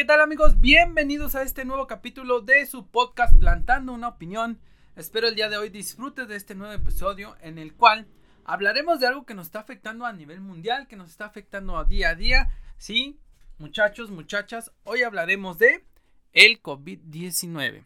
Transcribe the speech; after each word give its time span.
¿qué 0.00 0.06
tal 0.06 0.22
amigos? 0.22 0.58
Bienvenidos 0.62 1.34
a 1.34 1.42
este 1.42 1.66
nuevo 1.66 1.86
capítulo 1.86 2.40
de 2.40 2.64
su 2.64 2.86
podcast 2.86 3.36
Plantando 3.38 3.92
una 3.92 4.08
opinión. 4.08 4.58
Espero 4.96 5.28
el 5.28 5.34
día 5.34 5.50
de 5.50 5.58
hoy 5.58 5.68
disfrutes 5.68 6.26
de 6.26 6.36
este 6.36 6.54
nuevo 6.54 6.72
episodio 6.72 7.36
en 7.42 7.58
el 7.58 7.74
cual 7.74 8.06
hablaremos 8.46 8.98
de 8.98 9.08
algo 9.08 9.26
que 9.26 9.34
nos 9.34 9.48
está 9.48 9.60
afectando 9.60 10.06
a 10.06 10.14
nivel 10.14 10.40
mundial, 10.40 10.88
que 10.88 10.96
nos 10.96 11.10
está 11.10 11.26
afectando 11.26 11.76
a 11.76 11.84
día 11.84 12.08
a 12.08 12.14
día. 12.14 12.48
Sí, 12.78 13.20
muchachos, 13.58 14.10
muchachas, 14.10 14.72
hoy 14.84 15.02
hablaremos 15.02 15.58
de 15.58 15.84
el 16.32 16.62
COVID-19. 16.62 17.84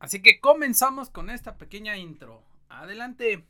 Así 0.00 0.20
que 0.20 0.40
comenzamos 0.40 1.08
con 1.08 1.30
esta 1.30 1.56
pequeña 1.56 1.96
intro. 1.96 2.42
Adelante. 2.68 3.42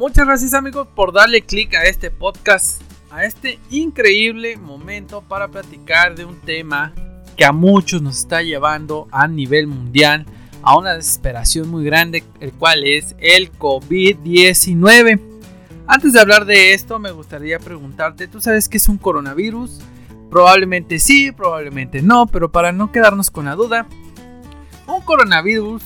Muchas 0.00 0.24
gracias 0.24 0.54
amigos 0.54 0.88
por 0.94 1.12
darle 1.12 1.42
clic 1.42 1.74
a 1.74 1.82
este 1.84 2.10
podcast, 2.10 2.80
a 3.10 3.26
este 3.26 3.58
increíble 3.68 4.56
momento 4.56 5.20
para 5.20 5.48
platicar 5.48 6.14
de 6.14 6.24
un 6.24 6.40
tema 6.40 6.94
que 7.36 7.44
a 7.44 7.52
muchos 7.52 8.00
nos 8.00 8.16
está 8.16 8.40
llevando 8.40 9.08
a 9.10 9.28
nivel 9.28 9.66
mundial 9.66 10.24
a 10.62 10.78
una 10.78 10.94
desesperación 10.94 11.68
muy 11.68 11.84
grande, 11.84 12.24
el 12.40 12.50
cual 12.52 12.84
es 12.84 13.14
el 13.18 13.52
COVID-19. 13.52 15.20
Antes 15.86 16.14
de 16.14 16.20
hablar 16.20 16.46
de 16.46 16.72
esto, 16.72 16.98
me 16.98 17.10
gustaría 17.10 17.58
preguntarte, 17.58 18.26
¿tú 18.26 18.40
sabes 18.40 18.70
qué 18.70 18.78
es 18.78 18.88
un 18.88 18.96
coronavirus? 18.96 19.82
Probablemente 20.30 20.98
sí, 20.98 21.30
probablemente 21.30 22.00
no, 22.00 22.26
pero 22.26 22.50
para 22.50 22.72
no 22.72 22.90
quedarnos 22.90 23.30
con 23.30 23.44
la 23.44 23.54
duda, 23.54 23.86
un 24.86 25.02
coronavirus 25.02 25.82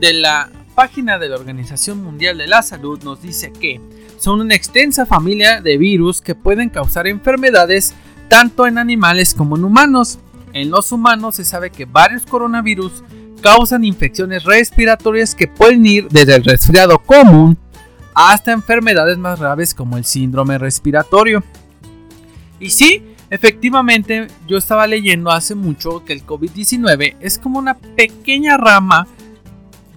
de 0.00 0.12
la 0.14 0.50
página 0.78 1.18
de 1.18 1.28
la 1.28 1.34
Organización 1.34 2.04
Mundial 2.04 2.38
de 2.38 2.46
la 2.46 2.62
Salud 2.62 3.02
nos 3.02 3.20
dice 3.20 3.52
que 3.52 3.80
son 4.16 4.40
una 4.40 4.54
extensa 4.54 5.06
familia 5.06 5.60
de 5.60 5.76
virus 5.76 6.22
que 6.22 6.36
pueden 6.36 6.68
causar 6.70 7.08
enfermedades 7.08 7.94
tanto 8.28 8.64
en 8.64 8.78
animales 8.78 9.34
como 9.34 9.56
en 9.56 9.64
humanos. 9.64 10.20
En 10.52 10.70
los 10.70 10.92
humanos 10.92 11.34
se 11.34 11.44
sabe 11.44 11.70
que 11.70 11.84
varios 11.84 12.24
coronavirus 12.26 13.02
causan 13.42 13.82
infecciones 13.82 14.44
respiratorias 14.44 15.34
que 15.34 15.48
pueden 15.48 15.84
ir 15.84 16.06
desde 16.10 16.36
el 16.36 16.44
resfriado 16.44 17.00
común 17.00 17.58
hasta 18.14 18.52
enfermedades 18.52 19.18
más 19.18 19.40
graves 19.40 19.74
como 19.74 19.96
el 19.96 20.04
síndrome 20.04 20.58
respiratorio. 20.58 21.42
Y 22.60 22.70
sí, 22.70 23.02
efectivamente 23.30 24.28
yo 24.46 24.56
estaba 24.56 24.86
leyendo 24.86 25.32
hace 25.32 25.56
mucho 25.56 26.04
que 26.04 26.12
el 26.12 26.24
COVID-19 26.24 27.16
es 27.18 27.36
como 27.36 27.58
una 27.58 27.74
pequeña 27.74 28.56
rama 28.56 29.08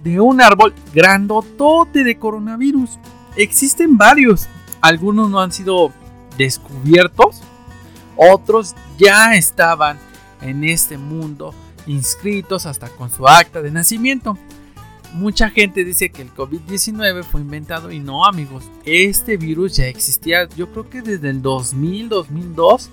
de 0.02 0.20
un 0.20 0.40
árbol 0.40 0.74
grandotote 0.92 2.04
de 2.04 2.18
coronavirus. 2.18 2.98
Existen 3.36 3.96
varios. 3.96 4.48
Algunos 4.80 5.30
no 5.30 5.40
han 5.40 5.52
sido 5.52 5.92
descubiertos. 6.36 7.42
Otros 8.16 8.74
ya 8.98 9.34
estaban 9.34 9.98
en 10.40 10.64
este 10.64 10.98
mundo 10.98 11.54
inscritos 11.86 12.66
hasta 12.66 12.88
con 12.88 13.10
su 13.10 13.26
acta 13.26 13.62
de 13.62 13.70
nacimiento. 13.70 14.36
Mucha 15.14 15.50
gente 15.50 15.84
dice 15.84 16.10
que 16.10 16.22
el 16.22 16.34
COVID-19 16.34 17.22
fue 17.24 17.42
inventado 17.42 17.90
y 17.90 18.00
no 18.00 18.24
amigos, 18.24 18.64
este 18.86 19.36
virus 19.36 19.76
ya 19.76 19.86
existía 19.86 20.48
yo 20.56 20.70
creo 20.70 20.88
que 20.88 21.02
desde 21.02 21.28
el 21.28 21.42
2000, 21.42 22.08
2002 22.08 22.90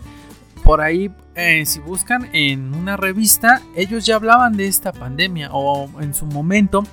por 0.63 0.81
ahí, 0.81 1.11
eh, 1.35 1.65
si 1.65 1.79
buscan 1.79 2.29
en 2.33 2.73
una 2.73 2.97
revista, 2.97 3.61
ellos 3.75 4.05
ya 4.05 4.15
hablaban 4.15 4.55
de 4.57 4.67
esta 4.67 4.91
pandemia 4.91 5.49
o 5.51 5.89
en 6.01 6.13
su 6.13 6.25
momento 6.25 6.83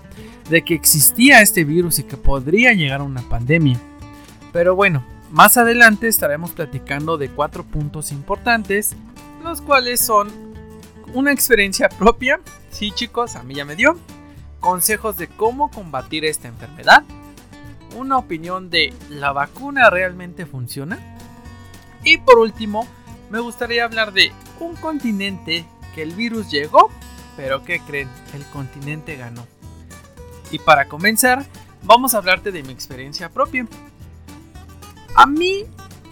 de 0.49 0.63
que 0.63 0.75
existía 0.75 1.41
este 1.41 1.65
virus 1.65 1.99
y 1.99 2.05
que 2.05 2.17
podría 2.17 2.73
llegar 2.73 3.01
a 3.01 3.05
una 3.05 3.23
pandemia. 3.23 3.79
Pero 4.53 4.75
bueno, 4.75 5.05
más 5.31 5.57
adelante 5.57 6.09
estaremos 6.09 6.53
platicando 6.53 7.19
de 7.19 7.29
cuatro 7.29 7.65
puntos 7.65 8.13
importantes, 8.13 8.95
los 9.43 9.61
cuales 9.61 10.01
son 10.01 10.29
una 11.15 11.33
experiencia 11.33 11.89
propia, 11.89 12.41
sí 12.71 12.93
chicos, 12.93 13.37
a 13.37 13.43
mí 13.43 13.55
ya 13.55 13.65
me 13.65 13.77
dio, 13.77 13.99
consejos 14.61 15.17
de 15.17 15.29
cómo 15.29 15.71
combatir 15.71 16.25
esta 16.25 16.49
enfermedad, 16.49 17.05
una 17.97 18.19
opinión 18.19 18.71
de 18.71 18.93
la 19.11 19.33
vacuna 19.33 19.91
realmente 19.91 20.47
funciona 20.47 20.99
y 22.05 22.19
por 22.19 22.39
último, 22.39 22.87
me 23.31 23.41
gustaría 23.41 23.85
hablar 23.85 24.13
de 24.13 24.33
un 24.61 24.77
continente 24.77 25.65
que 25.95 26.03
el 26.03 26.15
virus 26.15 26.51
llegó, 26.51 26.91
pero 27.37 27.65
¿qué 27.65 27.81
creen? 27.81 28.09
El 28.35 28.45
continente 28.47 29.17
ganó. 29.17 29.47
Y 30.51 30.59
para 30.59 30.89
comenzar, 30.89 31.45
vamos 31.83 32.15
a 32.15 32.19
hablarte 32.19 32.53
de 32.53 32.63
mi 32.63 32.73
experiencia 32.73 33.31
propia. 33.31 33.67
A 35.15 35.27
mí 35.27 35.65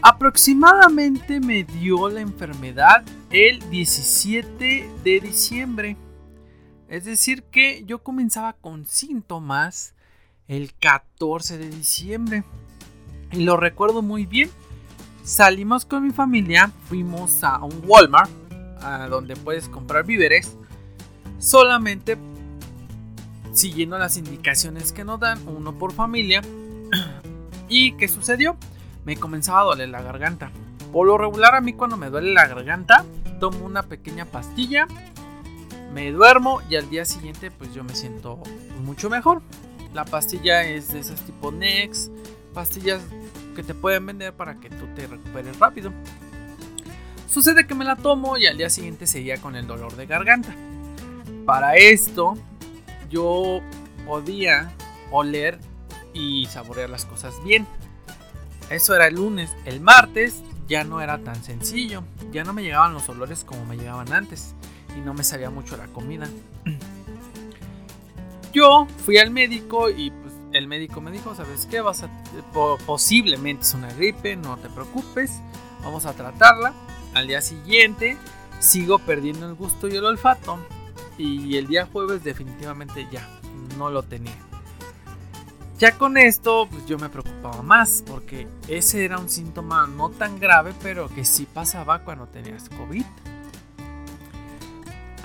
aproximadamente 0.02 1.41
me 1.41 1.64
dio 1.64 2.08
la 2.08 2.20
enfermedad 2.20 3.04
el 3.31 3.58
17 3.70 4.91
de 5.02 5.20
diciembre. 5.20 5.96
Es 6.88 7.04
decir, 7.04 7.44
que 7.44 7.84
yo 7.86 8.02
comenzaba 8.02 8.54
con 8.54 8.86
síntomas 8.86 9.94
el 10.48 10.75
14 10.75 11.58
de 11.58 11.70
diciembre. 11.70 12.44
Y 13.32 13.44
lo 13.44 13.56
recuerdo 13.56 14.02
muy 14.02 14.26
bien 14.26 14.50
Salimos 15.25 15.87
con 15.87 16.03
mi 16.03 16.11
familia, 16.11 16.71
fuimos 16.87 17.43
a 17.45 17.65
un 17.65 17.83
Walmart, 17.87 18.31
a 18.83 19.09
donde 19.09 19.37
puedes 19.37 19.71
comprar 19.71 20.05
víveres, 20.05 20.59
solamente 21.39 22.19
siguiendo 23.55 23.97
las 23.97 24.19
indicaciones 24.19 24.93
que 24.93 25.03
nos 25.03 25.19
dan, 25.19 25.39
uno 25.49 25.79
por 25.79 25.93
familia. 25.95 26.43
¿Y 27.71 27.93
qué 27.93 28.07
sucedió? 28.07 28.59
Me 29.07 29.17
comenzaba 29.17 29.61
a 29.61 29.65
doler 29.65 29.89
la 29.89 30.03
garganta. 30.03 30.51
Por 30.93 31.07
lo 31.07 31.17
regular 31.17 31.55
a 31.55 31.62
mí 31.62 31.73
cuando 31.73 31.97
me 31.97 32.11
duele 32.11 32.35
la 32.35 32.47
garganta, 32.47 33.06
tomo 33.41 33.65
una 33.65 33.83
pequeña 33.83 34.27
pastilla, 34.27 34.87
me 35.95 36.12
duermo 36.12 36.61
y 36.69 36.77
al 36.77 36.91
día 36.91 37.06
siguiente 37.06 37.51
pues 37.51 37.73
yo 37.73 37.83
me 37.83 37.95
siento 37.95 38.43
mucho 38.83 39.09
mejor. 39.09 39.41
La 39.95 40.05
pastilla 40.05 40.65
es 40.65 40.93
de 40.93 40.99
esas 40.99 41.23
tipo 41.23 41.51
Nex, 41.51 42.11
pastillas 42.54 43.03
que 43.54 43.62
te 43.62 43.75
pueden 43.75 44.06
vender 44.06 44.32
para 44.32 44.54
que 44.54 44.70
tú 44.70 44.87
te 44.94 45.06
recuperes 45.06 45.59
rápido. 45.59 45.92
Sucede 47.28 47.66
que 47.66 47.75
me 47.75 47.84
la 47.84 47.97
tomo 47.97 48.38
y 48.38 48.47
al 48.47 48.56
día 48.56 48.70
siguiente 48.70 49.06
seguía 49.06 49.38
con 49.38 49.56
el 49.56 49.66
dolor 49.66 49.97
de 49.97 50.06
garganta. 50.06 50.54
Para 51.44 51.76
esto 51.76 52.34
yo 53.10 53.60
podía 54.06 54.72
oler 55.10 55.59
y 56.14 56.47
saborear 56.47 56.88
las 56.88 57.04
cosas 57.04 57.34
bien. 57.44 57.66
Eso 58.70 58.94
era 58.94 59.09
el 59.09 59.16
lunes. 59.16 59.50
El 59.64 59.81
martes 59.81 60.43
ya 60.69 60.84
no 60.84 61.00
era 61.00 61.19
tan 61.19 61.43
sencillo. 61.43 62.04
Ya 62.32 62.44
no 62.44 62.53
me 62.53 62.62
llegaban 62.62 62.94
los 62.94 63.09
olores 63.09 63.44
como 63.44 63.64
me 63.66 63.76
llegaban 63.76 64.12
antes. 64.12 64.54
Y 64.97 65.00
no 65.00 65.12
me 65.12 65.25
sabía 65.25 65.50
mucho 65.50 65.76
la 65.76 65.87
comida. 65.88 66.28
Yo 68.53 68.87
fui 69.04 69.19
al 69.19 69.31
médico 69.31 69.91
y 69.91 70.12
el 70.54 70.69
médico 70.69 71.00
me 71.00 71.10
dijo, 71.10 71.34
¿sabes 71.34 71.66
qué? 71.66 71.81
Vas 71.81 72.04
a, 72.04 72.09
posiblemente 72.87 73.62
es 73.62 73.75
una 73.75 73.93
gripe, 73.93 74.37
no 74.37 74.56
te 74.56 74.69
preocupes, 74.70 75.40
vamos 75.82 76.06
a 76.06 76.14
tratarla. 76.14 76.73
Al 77.12 77.26
día 77.26 77.43
siguiente 77.43 78.17
sigo 78.61 78.99
perdiendo 78.99 79.46
el 79.46 79.55
gusto 79.55 79.88
y 79.88 79.96
el 79.96 80.05
olfato 80.05 80.58
y 81.19 81.56
el 81.56 81.67
día 81.67 81.87
jueves 81.87 82.25
definitivamente 82.25 83.06
ya 83.11 83.29
no 83.76 83.90
lo 83.90 84.02
tenía. 84.02 84.34
Ya 85.79 85.99
con 85.99 86.17
esto, 86.17 86.69
pues 86.70 86.87
yo 86.87 86.99
me 86.99 87.08
preocupaba 87.08 87.62
más 87.62 88.05
porque 88.06 88.46
ese 88.69 89.05
era 89.05 89.19
un 89.19 89.29
síntoma 89.29 89.88
no 89.88 90.08
tan 90.08 90.38
grave, 90.38 90.73
pero 90.82 91.08
que 91.08 91.25
sí 91.25 91.46
pasaba 91.52 92.05
cuando 92.05 92.26
tenías 92.26 92.69
COVID. 92.69 93.05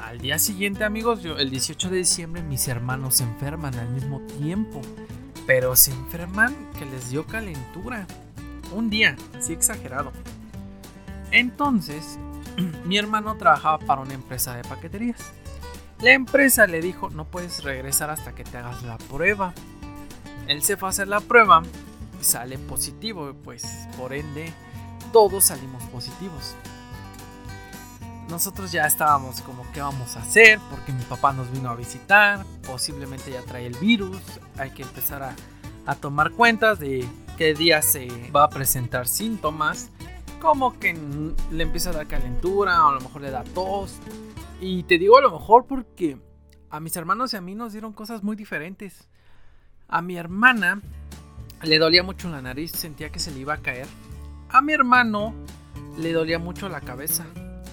Al 0.10 0.18
día 0.18 0.40
siguiente, 0.40 0.84
amigos, 0.84 1.24
el 1.24 1.52
18 1.52 1.92
de 1.92 1.98
diciembre, 1.98 2.42
mis 2.42 2.68
hermanos 2.68 3.18
se 3.18 3.24
enferman 3.26 3.76
al 3.76 3.90
mismo 3.90 4.22
tiempo 4.22 4.82
pero 5.46 5.76
se 5.76 5.92
enferman 5.92 6.56
que 6.80 6.86
les 6.88 7.12
dio 7.12 7.28
calentura. 7.28 8.08
Un 8.74 8.90
día, 8.90 9.16
así 9.38 9.54
exagerado. 9.54 10.12
Entonces, 11.30 12.18
mi 12.86 12.98
hermano 12.98 13.38
trabajaba 13.38 13.78
para 13.78 14.02
una 14.02 14.16
empresa 14.16 14.56
de 14.56 14.64
paqueterías. 14.64 15.20
La 16.02 16.14
empresa 16.14 16.66
le 16.66 16.82
dijo, 16.82 17.12
no 17.12 17.26
puedes 17.26 17.64
regresar 17.64 18.10
hasta 18.10 18.34
que 18.34 18.44
te 18.44 18.58
hagas 18.58 18.82
la 18.82 18.98
prueba. 18.98 19.54
Él 20.48 20.64
se 20.64 20.76
fue 20.76 20.90
a 20.90 20.92
hacer 20.92 21.08
la 21.08 21.20
prueba 21.20 21.62
sale 22.20 22.58
positivo, 22.58 23.36
pues 23.44 23.88
por 23.96 24.14
ende 24.14 24.52
todos 25.14 25.46
salimos 25.46 25.84
positivos. 25.84 26.56
Nosotros 28.30 28.72
ya 28.72 28.86
estábamos 28.86 29.42
como 29.42 29.66
qué 29.74 29.82
vamos 29.82 30.16
a 30.16 30.22
hacer 30.22 30.60
porque 30.70 30.94
mi 30.94 31.04
papá 31.04 31.34
nos 31.34 31.52
vino 31.52 31.70
a 31.70 31.76
visitar, 31.76 32.46
posiblemente 32.66 33.32
ya 33.32 33.42
trae 33.42 33.66
el 33.66 33.76
virus, 33.78 34.22
hay 34.58 34.70
que 34.70 34.84
empezar 34.84 35.24
a, 35.24 35.36
a 35.88 35.96
tomar 35.96 36.32
cuentas 36.32 36.80
de 36.80 37.08
qué 37.38 37.56
día 37.56 37.82
se 37.82 38.08
va 38.30 38.44
a 38.44 38.50
presentar 38.50 39.08
síntomas, 39.08 39.90
como 40.40 40.78
que 40.78 40.96
le 41.52 41.64
empieza 41.64 41.90
a 41.90 41.94
dar 41.94 42.08
calentura 42.08 42.88
a 42.88 42.92
lo 42.92 43.02
mejor 43.02 43.24
le 43.24 43.32
da 43.32 43.44
tos. 43.44 43.98
Y 44.62 44.84
te 44.84 45.00
digo 45.00 45.18
a 45.18 45.22
lo 45.22 45.32
mejor 45.32 45.66
porque 45.66 46.18
a 46.70 46.80
mis 46.80 46.96
hermanos 46.96 47.34
y 47.34 47.38
a 47.38 47.42
mí 47.42 47.56
nos 47.56 47.72
dieron 47.72 47.94
cosas 47.94 48.24
muy 48.24 48.36
diferentes. 48.36 49.08
A 49.88 50.04
mi 50.04 50.18
hermana 50.18 50.82
le 51.64 51.80
dolía 51.80 52.04
mucho 52.04 52.30
la 52.30 52.42
nariz, 52.42 52.72
sentía 52.74 53.10
que 53.10 53.20
se 53.20 53.32
le 53.32 53.40
iba 53.40 53.56
a 53.56 53.62
caer. 53.62 53.88
A 54.50 54.62
mi 54.62 54.74
hermano 54.74 55.34
le 55.98 56.14
dolía 56.14 56.38
mucho 56.38 56.70
la 56.70 56.82
cabeza. 56.82 57.26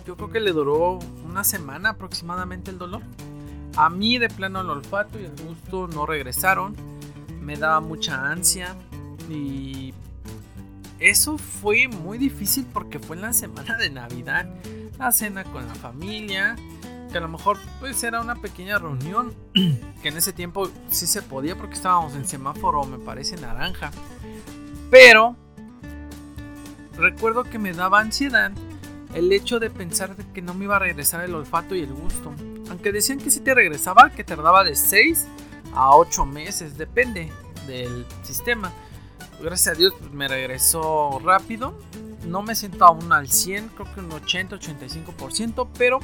Yo 0.07 0.17
creo 0.17 0.31
que 0.31 0.41
le 0.41 0.53
duró 0.53 1.01
una 1.25 1.43
semana 1.43 1.91
aproximadamente 1.91 2.71
el 2.71 2.79
dolor. 2.79 3.03
A 3.77 3.91
mí 3.91 4.19
de 4.19 4.29
plano 4.29 4.61
el 4.61 4.71
olfato 4.71 5.19
y 5.19 5.25
el 5.25 5.33
gusto 5.45 5.89
no 5.89 6.07
regresaron. 6.07 6.77
Me 7.41 7.57
daba 7.57 7.81
mucha 7.81 8.31
ansia 8.31 8.77
y 9.29 9.93
eso 11.01 11.39
fue 11.39 11.89
muy 11.89 12.19
difícil 12.19 12.67
porque 12.73 13.01
fue 13.01 13.17
en 13.17 13.23
la 13.23 13.33
semana 13.33 13.77
de 13.77 13.91
Navidad. 13.91 14.49
La 14.99 15.11
cena 15.13 15.45
con 15.45 15.67
la 15.67 15.75
familia, 15.75 16.57
que 17.11 17.19
a 17.19 17.21
lo 17.21 17.29
mejor 17.29 17.59
pues 17.81 18.03
era 18.03 18.21
una 18.21 18.37
pequeña 18.37 18.79
reunión 18.79 19.35
que 19.55 20.09
en 20.09 20.17
ese 20.17 20.33
tiempo 20.33 20.71
sí 20.89 21.07
se 21.07 21.23
podía 21.23 21.57
porque 21.57 21.75
estábamos 21.75 22.15
en 22.15 22.27
semáforo 22.27 22.85
me 22.85 22.99
parece 22.99 23.37
naranja 23.37 23.91
pero 24.91 25.37
recuerdo 26.97 27.45
que 27.45 27.59
me 27.59 27.73
daba 27.73 28.01
ansiedad 28.01 28.53
el 29.17 29.33
hecho 29.33 29.59
de 29.59 29.71
pensar 29.71 30.15
que 30.35 30.43
no 30.43 30.55
me 30.55 30.65
iba 30.65 30.77
a 30.77 30.79
regresar 30.79 31.25
el 31.25 31.35
olfato 31.35 31.75
y 31.75 31.81
el 31.81 31.93
gusto 31.93 32.33
aunque 32.71 32.93
decían 32.93 33.19
que 33.19 33.31
sí 33.31 33.41
te 33.41 33.55
regresaba 33.55 34.11
que 34.11 34.25
tardaba 34.25 34.63
de 34.63 34.77
6 34.77 35.27
a 35.75 35.97
8 35.97 36.27
meses 36.27 36.79
depende 36.79 37.33
del 37.67 38.07
sistema 38.23 38.73
gracias 39.41 39.75
a 39.75 39.79
Dios 39.79 39.95
pues, 39.99 40.13
me 40.13 40.29
regresó 40.29 41.21
rápido 41.25 41.79
no 42.27 42.43
me 42.43 42.55
siento 42.55 42.85
aún 42.85 43.13
al 43.13 43.29
100 43.29 43.69
creo 43.69 43.95
que 43.95 44.01
un 44.01 44.13
80 44.13 44.57
85% 44.57 45.69
pero 45.77 46.01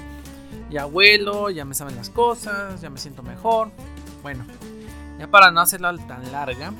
ya 0.70 0.86
vuelo, 0.86 1.50
ya 1.50 1.64
me 1.64 1.74
saben 1.74 1.96
las 1.96 2.10
cosas, 2.10 2.80
ya 2.80 2.90
me 2.90 2.98
siento 2.98 3.22
mejor. 3.22 3.70
Bueno, 4.22 4.44
ya 5.18 5.30
para 5.30 5.50
no 5.50 5.60
hacerla 5.60 5.94
tan 6.06 6.30
larga, 6.32 6.72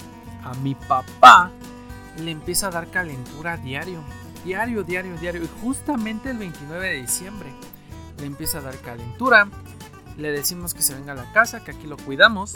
a 0.44 0.54
mi 0.54 0.74
papá 0.74 1.50
le 2.18 2.30
empieza 2.30 2.68
a 2.68 2.70
dar 2.70 2.88
calentura 2.88 3.56
diario. 3.56 4.00
Diario, 4.44 4.82
diario, 4.82 5.16
diario. 5.18 5.42
Y 5.42 5.48
justamente 5.62 6.30
el 6.30 6.38
29 6.38 6.88
de 6.88 7.00
diciembre 7.00 7.48
le 8.18 8.26
empieza 8.26 8.58
a 8.58 8.62
dar 8.62 8.76
calentura. 8.78 9.48
Le 10.16 10.30
decimos 10.30 10.74
que 10.74 10.82
se 10.82 10.94
venga 10.94 11.12
a 11.12 11.16
la 11.16 11.32
casa, 11.32 11.64
que 11.64 11.70
aquí 11.72 11.86
lo 11.86 11.96
cuidamos. 11.96 12.54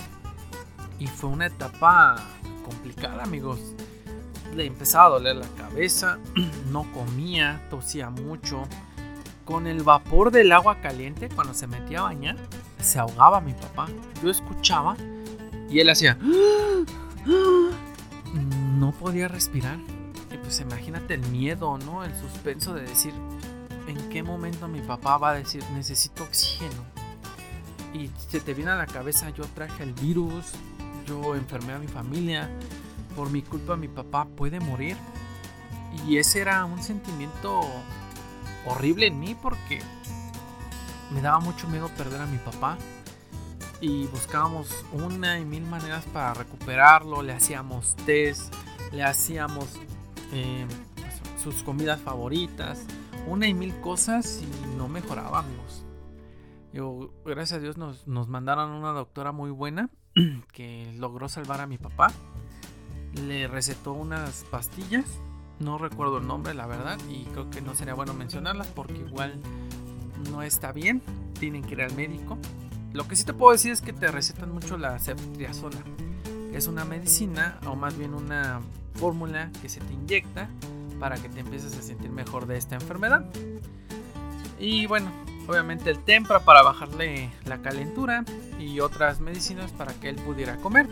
Y 0.98 1.06
fue 1.06 1.30
una 1.30 1.46
etapa 1.46 2.16
complicada, 2.64 3.22
amigos. 3.22 3.60
Le 4.54 4.66
empezaba 4.66 5.06
a 5.06 5.10
doler 5.10 5.36
la 5.36 5.48
cabeza, 5.56 6.18
no 6.70 6.90
comía, 6.92 7.66
tosía 7.70 8.10
mucho 8.10 8.66
con 9.46 9.66
el 9.66 9.82
vapor 9.82 10.32
del 10.32 10.52
agua 10.52 10.80
caliente 10.80 11.28
cuando 11.28 11.54
se 11.54 11.66
metía 11.68 12.00
a 12.00 12.02
bañar, 12.02 12.36
se 12.80 12.98
ahogaba 12.98 13.40
mi 13.40 13.52
papá. 13.52 13.86
Yo 14.22 14.30
escuchaba 14.30 14.96
y 15.70 15.80
él 15.80 15.88
hacía... 15.88 16.18
No 18.76 18.92
podía 18.92 19.26
respirar. 19.26 19.78
Pues 20.46 20.60
imagínate 20.60 21.14
el 21.14 21.26
miedo, 21.26 21.76
¿no? 21.76 22.04
El 22.04 22.14
suspenso 22.14 22.72
de 22.72 22.82
decir, 22.82 23.12
¿en 23.88 24.08
qué 24.10 24.22
momento 24.22 24.68
mi 24.68 24.80
papá 24.80 25.18
va 25.18 25.30
a 25.30 25.34
decir, 25.34 25.64
necesito 25.74 26.22
oxígeno? 26.22 26.84
Y 27.92 28.12
se 28.28 28.38
te 28.38 28.54
viene 28.54 28.70
a 28.70 28.76
la 28.76 28.86
cabeza, 28.86 29.30
yo 29.30 29.42
traje 29.56 29.82
el 29.82 29.92
virus, 29.94 30.52
yo 31.04 31.34
enfermé 31.34 31.72
a 31.72 31.80
mi 31.80 31.88
familia, 31.88 32.48
por 33.16 33.28
mi 33.28 33.42
culpa 33.42 33.74
mi 33.74 33.88
papá 33.88 34.24
puede 34.24 34.60
morir. 34.60 34.96
Y 36.06 36.18
ese 36.18 36.42
era 36.42 36.64
un 36.64 36.80
sentimiento 36.80 37.62
horrible 38.66 39.08
en 39.08 39.18
mí 39.18 39.34
porque 39.34 39.80
me 41.10 41.22
daba 41.22 41.40
mucho 41.40 41.66
miedo 41.66 41.88
perder 41.96 42.20
a 42.20 42.26
mi 42.26 42.38
papá. 42.38 42.78
Y 43.80 44.06
buscábamos 44.06 44.68
una 44.92 45.40
y 45.40 45.44
mil 45.44 45.66
maneras 45.66 46.04
para 46.12 46.34
recuperarlo. 46.34 47.20
Le 47.22 47.32
hacíamos 47.32 47.96
test, 48.06 48.54
le 48.92 49.02
hacíamos 49.02 49.80
eh, 50.32 50.66
sus 51.42 51.62
comidas 51.62 52.00
favoritas, 52.00 52.84
una 53.26 53.46
y 53.46 53.54
mil 53.54 53.74
cosas 53.80 54.42
y 54.42 54.76
no 54.76 54.88
mejorábamos. 54.88 55.84
Yo, 56.72 57.10
gracias 57.24 57.58
a 57.58 57.62
Dios 57.62 57.76
nos, 57.76 58.06
nos 58.06 58.28
mandaron 58.28 58.70
una 58.72 58.92
doctora 58.92 59.32
muy 59.32 59.50
buena 59.50 59.90
que 60.52 60.92
logró 60.96 61.28
salvar 61.28 61.60
a 61.60 61.66
mi 61.66 61.78
papá. 61.78 62.12
Le 63.26 63.48
recetó 63.48 63.92
unas 63.92 64.44
pastillas 64.50 65.20
no 65.58 65.78
recuerdo 65.78 66.18
el 66.18 66.26
nombre, 66.26 66.52
la 66.54 66.66
verdad, 66.66 66.98
y 67.08 67.24
creo 67.24 67.50
que 67.50 67.62
no 67.62 67.74
sería 67.74 67.94
bueno 67.94 68.12
mencionarlas 68.12 68.66
porque 68.68 68.98
igual 68.98 69.40
no 70.30 70.42
está 70.42 70.72
bien. 70.72 71.02
Tienen 71.38 71.62
que 71.62 71.72
ir 71.72 71.82
al 71.82 71.94
médico. 71.94 72.38
Lo 72.92 73.08
que 73.08 73.16
sí 73.16 73.24
te 73.24 73.32
puedo 73.32 73.52
decir 73.52 73.72
es 73.72 73.80
que 73.80 73.92
te 73.92 74.08
recetan 74.08 74.52
mucho 74.52 74.78
la 74.78 74.98
ceftriaxona, 74.98 75.78
es 76.52 76.66
una 76.66 76.84
medicina 76.84 77.58
o 77.66 77.74
más 77.74 77.96
bien 77.98 78.14
una 78.14 78.60
fórmula 78.96 79.50
que 79.60 79.68
se 79.68 79.80
te 79.80 79.92
inyecta 79.92 80.48
para 80.98 81.16
que 81.16 81.28
te 81.28 81.40
empieces 81.40 81.76
a 81.76 81.82
sentir 81.82 82.10
mejor 82.10 82.46
de 82.46 82.56
esta 82.56 82.74
enfermedad. 82.74 83.24
Y 84.58 84.86
bueno, 84.86 85.10
obviamente 85.46 85.90
el 85.90 85.98
tempra 85.98 86.40
para 86.40 86.62
bajarle 86.62 87.30
la 87.44 87.60
calentura 87.60 88.24
y 88.58 88.80
otras 88.80 89.20
medicinas 89.20 89.70
para 89.72 89.92
que 89.94 90.08
él 90.08 90.16
pudiera 90.16 90.56
comer. 90.56 90.88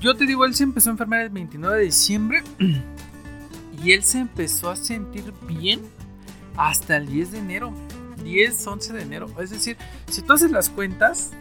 Yo 0.00 0.14
te 0.14 0.26
digo, 0.26 0.44
él 0.44 0.54
se 0.54 0.62
empezó 0.62 0.90
a 0.90 0.92
enfermar 0.92 1.20
el 1.22 1.30
29 1.30 1.78
de 1.78 1.84
diciembre 1.84 2.42
y 3.82 3.92
él 3.92 4.04
se 4.04 4.18
empezó 4.18 4.70
a 4.70 4.76
sentir 4.76 5.32
bien 5.48 5.80
hasta 6.56 6.96
el 6.96 7.06
10 7.06 7.32
de 7.32 7.38
enero. 7.38 7.72
10, 8.22 8.66
11 8.66 8.92
de 8.92 9.02
enero. 9.02 9.26
Es 9.40 9.50
decir, 9.50 9.76
si 10.08 10.22
tú 10.22 10.32
haces 10.32 10.50
las 10.50 10.68
cuentas, 10.68 11.32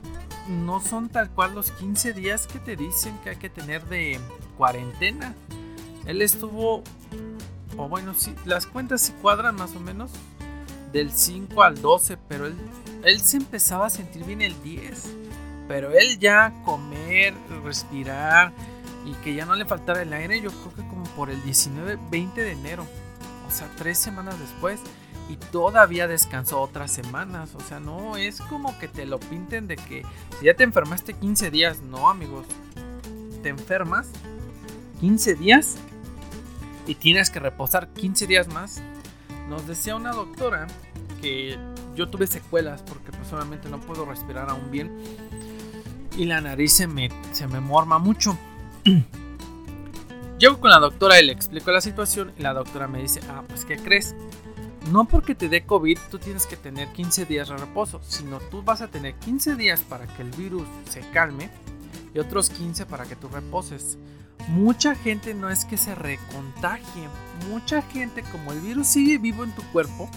no 0.47 0.80
son 0.80 1.09
tal 1.09 1.30
cual 1.30 1.56
los 1.56 1.71
15 1.71 2.13
días 2.13 2.47
que 2.47 2.59
te 2.59 2.75
dicen 2.75 3.18
que 3.24 3.31
hay 3.31 3.36
que 3.38 3.50
tener 3.50 3.86
de 3.86 4.19
cuarentena. 4.57 5.33
Él 6.06 6.21
estuvo, 6.21 6.84
o 7.77 7.89
bueno, 7.89 8.13
sí, 8.13 8.34
las 8.46 8.67
cuentas 8.67 9.01
se 9.01 9.13
cuadran 9.13 9.55
más 9.55 9.75
o 9.75 9.79
menos 9.79 10.12
del 10.91 11.12
5 11.12 11.63
al 11.63 11.81
12, 11.81 12.17
pero 12.27 12.46
él, 12.48 12.55
él 13.03 13.20
se 13.22 13.38
empezaba 13.38 13.88
a 13.88 13.89
sentir 13.89 14.24
bien 14.24 14.41
el 14.41 14.62
10. 14.62 15.15
Pero 15.67 15.91
él 15.91 16.20
ya 16.20 16.53
comer, 16.63 17.34
respirar 17.63 18.53
y 19.05 19.13
que 19.24 19.34
ya 19.34 19.46
no 19.46 19.55
le 19.55 19.65
faltara 19.65 20.01
el 20.01 20.13
aire, 20.13 20.41
yo 20.41 20.51
creo 20.51 20.75
que 20.75 20.88
como 20.88 21.03
por 21.15 21.29
el 21.29 21.41
19, 21.43 21.98
20 22.12 22.41
de 22.41 22.51
enero. 22.51 22.86
O 23.48 23.51
sea, 23.51 23.67
tres 23.77 23.98
semanas 23.98 24.39
después. 24.39 24.79
Y 25.29 25.38
todavía 25.38 26.08
descansó 26.08 26.62
otras 26.62 26.91
semanas. 26.91 27.55
O 27.55 27.60
sea, 27.60 27.79
no 27.79 28.17
es 28.17 28.41
como 28.41 28.77
que 28.79 28.88
te 28.88 29.05
lo 29.05 29.20
pinten 29.20 29.67
de 29.67 29.75
que 29.75 30.03
si 30.39 30.46
ya 30.46 30.53
te 30.53 30.63
enfermaste 30.63 31.13
15 31.13 31.51
días. 31.51 31.82
No, 31.82 32.10
amigos. 32.10 32.46
Te 33.41 33.50
enfermas 33.50 34.08
15 35.01 35.36
días 35.36 35.77
y 36.88 36.96
tienes 36.96 37.29
que 37.29 37.39
reposar 37.39 37.89
15 37.89 38.27
días 38.27 38.48
más. 38.48 38.82
Nos 39.50 39.67
decía 39.67 39.96
una 39.96 40.12
doctora 40.12 40.67
que 41.22 41.58
yo 41.96 42.10
tuve 42.10 42.27
secuelas 42.27 42.82
porque 42.84 43.12
personalmente 43.12 43.70
no 43.70 43.79
puedo 43.79 44.05
respirar 44.05 44.50
aún 44.50 44.70
bien 44.72 44.91
y 46.17 46.25
la 46.25 46.41
nariz 46.41 46.74
se 46.74 46.88
me, 46.88 47.10
se 47.32 47.48
me 47.48 47.60
morma 47.60 48.00
mucho. 48.00 48.38
Llego 50.39 50.60
con 50.60 50.70
la 50.70 50.79
doctora 50.79 51.20
y 51.20 51.25
le 51.25 51.32
explico 51.32 51.72
la 51.72 51.82
situación 51.82 52.34
y 52.38 52.41
la 52.41 52.53
doctora 52.53 52.88
me 52.88 53.01
dice, 53.01 53.22
ah, 53.29 53.44
pues 53.48 53.63
¿qué 53.65 53.77
crees? 53.77 54.15
No 54.92 55.06
porque 55.06 55.34
te 55.34 55.50
dé 55.50 55.65
COVID 55.65 55.98
tú 56.12 56.20
tienes 56.20 56.46
que 56.46 56.58
tener 56.58 56.88
15 56.89 57.25
días 57.25 57.50
de 57.50 57.58
reposo, 57.58 58.01
sino 58.04 58.39
tú 58.39 58.62
vas 58.62 58.82
a 58.82 58.88
tener 58.88 59.15
15 59.15 59.56
días 59.56 59.82
para 59.82 60.06
que 60.06 60.22
el 60.22 60.32
virus 60.32 60.68
se 60.89 61.01
calme 61.12 61.50
y 62.13 62.20
otros 62.20 62.50
15 62.50 62.86
para 62.86 63.06
que 63.06 63.15
tú 63.15 63.27
reposes. 63.27 63.98
Mucha 64.48 64.94
gente 64.94 65.34
no 65.34 65.50
es 65.50 65.65
que 65.65 65.77
se 65.77 65.96
recontagie, 65.96 67.08
mucha 67.50 67.82
gente 67.82 68.22
como 68.32 68.51
el 68.51 68.60
virus 68.60 68.88
sigue 68.88 69.18
vivo 69.18 69.44
en 69.44 69.56
tu 69.56 69.63
cuerpo 69.72 70.08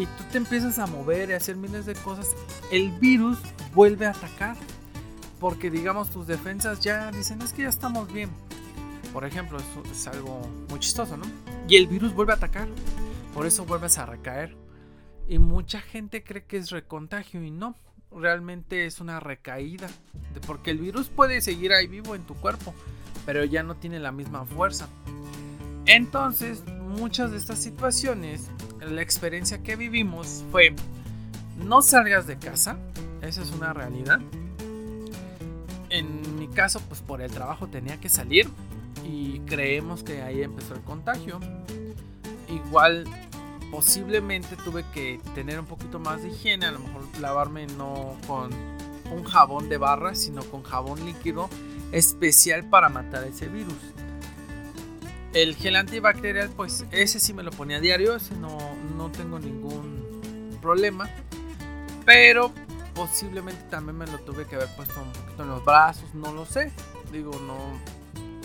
y 0.00 0.06
tú 0.06 0.24
te 0.30 0.38
empiezas 0.38 0.78
a 0.78 0.86
mover 0.86 1.30
y 1.30 1.32
a 1.32 1.36
hacer 1.36 1.56
miles 1.56 1.86
de 1.86 1.94
cosas, 1.94 2.28
el 2.70 2.90
virus 2.92 3.38
vuelve 3.74 4.06
a 4.06 4.10
atacar. 4.10 4.56
Porque 5.38 5.70
digamos 5.70 6.10
tus 6.10 6.26
defensas 6.26 6.80
ya 6.80 7.10
dicen 7.10 7.40
es 7.42 7.52
que 7.52 7.62
ya 7.62 7.68
estamos 7.68 8.12
bien. 8.12 8.30
Por 9.12 9.24
ejemplo, 9.24 9.58
eso 9.58 9.82
es 9.90 10.06
algo 10.06 10.46
muy 10.68 10.78
chistoso, 10.78 11.16
¿no? 11.16 11.24
Y 11.66 11.76
el 11.76 11.86
virus 11.86 12.14
vuelve 12.14 12.32
a 12.32 12.36
atacar. 12.36 12.68
Por 13.34 13.46
eso 13.46 13.64
vuelves 13.64 13.98
a 13.98 14.06
recaer. 14.06 14.56
Y 15.28 15.38
mucha 15.38 15.80
gente 15.80 16.24
cree 16.24 16.44
que 16.44 16.56
es 16.56 16.70
recontagio 16.70 17.42
y 17.42 17.50
no. 17.50 17.76
Realmente 18.10 18.86
es 18.86 19.00
una 19.00 19.20
recaída. 19.20 19.88
Porque 20.46 20.72
el 20.72 20.78
virus 20.78 21.08
puede 21.08 21.40
seguir 21.40 21.72
ahí 21.72 21.86
vivo 21.86 22.14
en 22.14 22.22
tu 22.22 22.34
cuerpo. 22.34 22.74
pero 23.26 23.44
ya 23.44 23.62
no 23.62 23.76
tiene 23.76 24.00
la 24.00 24.12
misma 24.12 24.44
fuerza. 24.44 24.88
Entonces, 25.86 26.64
muchas 26.66 27.30
de 27.30 27.36
estas 27.36 27.58
situaciones, 27.58 28.50
la 28.80 29.02
experiencia 29.02 29.62
que 29.62 29.76
vivimos 29.76 30.44
fue, 30.50 30.74
no 31.64 31.82
salgas 31.82 32.26
de 32.26 32.38
casa, 32.38 32.78
esa 33.22 33.42
es 33.42 33.50
una 33.52 33.72
realidad. 33.72 34.20
En 35.90 36.38
mi 36.38 36.48
caso, 36.48 36.80
pues 36.88 37.00
por 37.00 37.20
el 37.20 37.30
trabajo 37.30 37.66
tenía 37.66 37.98
que 38.00 38.08
salir 38.08 38.48
y 39.04 39.40
creemos 39.40 40.02
que 40.02 40.22
ahí 40.22 40.42
empezó 40.42 40.74
el 40.74 40.82
contagio. 40.82 41.40
Igual 42.50 43.04
posiblemente 43.70 44.56
tuve 44.56 44.84
que 44.92 45.20
tener 45.34 45.60
un 45.60 45.66
poquito 45.66 45.98
más 45.98 46.22
de 46.22 46.30
higiene, 46.30 46.66
a 46.66 46.72
lo 46.72 46.80
mejor 46.80 47.02
lavarme 47.20 47.66
no 47.68 48.16
con 48.26 48.50
un 49.12 49.24
jabón 49.24 49.68
de 49.68 49.78
barra, 49.78 50.14
sino 50.14 50.42
con 50.44 50.62
jabón 50.62 51.04
líquido 51.04 51.48
especial 51.92 52.64
para 52.68 52.88
matar 52.88 53.24
ese 53.24 53.48
virus. 53.48 53.74
El 55.32 55.54
gel 55.54 55.76
antibacterial, 55.76 56.50
pues 56.50 56.84
ese 56.90 57.20
sí 57.20 57.32
me 57.32 57.42
lo 57.42 57.52
ponía 57.52 57.76
a 57.76 57.80
diario, 57.80 58.16
ese 58.16 58.34
no, 58.34 58.58
no 58.96 59.10
tengo 59.12 59.38
ningún 59.38 60.58
problema. 60.60 61.08
Pero 62.04 62.52
posiblemente 62.94 63.62
también 63.70 63.96
me 63.96 64.06
lo 64.06 64.18
tuve 64.18 64.46
que 64.46 64.56
haber 64.56 64.68
puesto 64.74 65.00
un 65.00 65.12
poquito 65.12 65.42
en 65.44 65.48
los 65.50 65.64
brazos, 65.64 66.12
no 66.14 66.32
lo 66.32 66.44
sé. 66.44 66.72
Digo, 67.12 67.30
no 67.46 67.56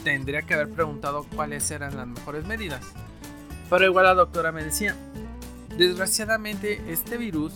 tendría 0.04 0.44
que 0.44 0.54
haber 0.54 0.70
preguntado 0.70 1.26
cuáles 1.36 1.70
eran 1.72 1.98
las 1.98 2.08
mejores 2.08 2.46
medidas. 2.46 2.86
Pero 3.70 3.86
igual 3.86 4.06
la 4.06 4.14
doctora 4.14 4.52
me 4.52 4.64
decía, 4.64 4.96
desgraciadamente 5.78 6.84
este 6.92 7.18
virus 7.18 7.54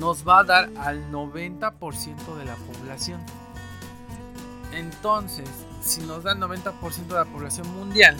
nos 0.00 0.26
va 0.26 0.40
a 0.40 0.44
dar 0.44 0.70
al 0.78 1.10
90% 1.10 2.36
de 2.36 2.44
la 2.44 2.56
población. 2.56 3.20
Entonces, 4.72 5.48
si 5.82 6.02
nos 6.02 6.24
da 6.24 6.32
el 6.32 6.38
90% 6.38 7.06
de 7.06 7.14
la 7.14 7.24
población 7.24 7.68
mundial, 7.74 8.16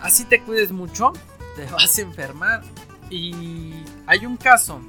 así 0.00 0.24
te 0.24 0.42
cuides 0.42 0.72
mucho, 0.72 1.12
te 1.56 1.66
vas 1.66 1.98
a 1.98 2.00
enfermar. 2.00 2.62
Y 3.10 3.74
hay 4.06 4.26
un 4.26 4.36
caso 4.36 4.80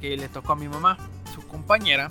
que 0.00 0.16
le 0.16 0.28
tocó 0.28 0.52
a 0.52 0.56
mi 0.56 0.68
mamá, 0.68 0.98
su 1.34 1.46
compañera, 1.46 2.10